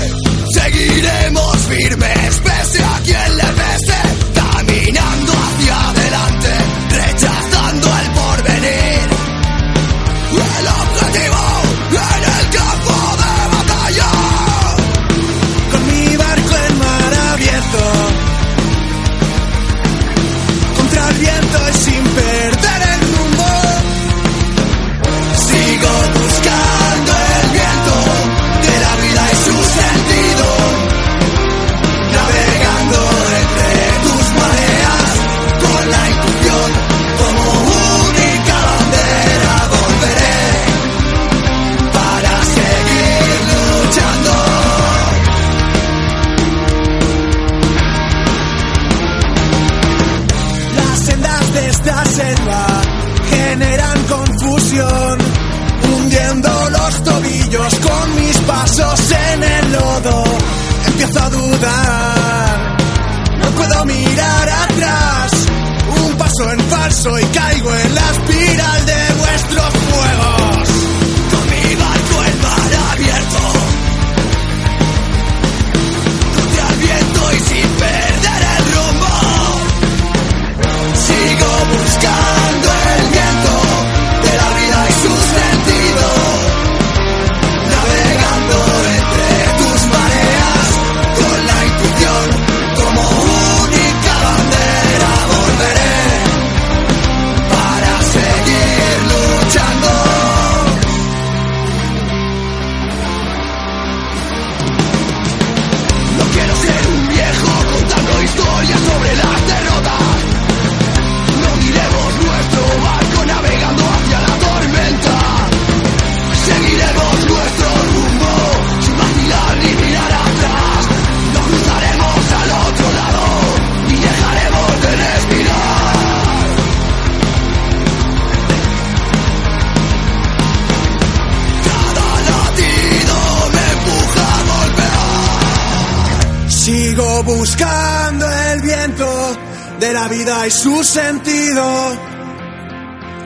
Buscando 137.24 138.26
el 138.32 138.62
viento 138.62 139.38
de 139.80 139.92
la 139.92 140.08
vida 140.08 140.46
y 140.46 140.52
su 140.52 140.84
sentido, 140.84 141.98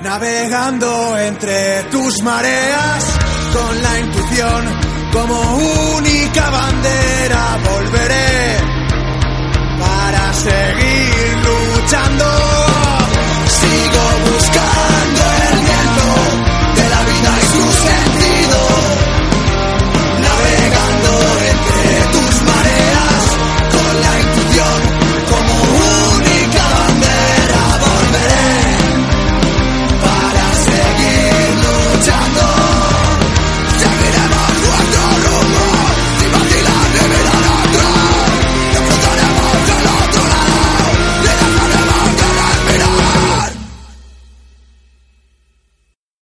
navegando 0.02 1.18
entre 1.20 1.84
tus 1.92 2.22
mareas 2.24 3.04
con 3.54 3.82
la 3.84 4.00
intuición 4.00 4.66
como 5.12 5.40
única 5.98 6.50
bandera. 6.50 7.60
Volveré 7.70 8.58
para 9.80 10.34
seguir 10.34 11.38
luchando. 11.46 12.26
Sigo 13.60 14.04
buscando 14.32 15.22
el 15.50 15.60
viento 15.60 16.08
de 16.76 16.90
la 16.90 17.02
vida 17.04 17.32
y 17.40 17.46
su 17.46 17.72
sentido. 17.74 18.11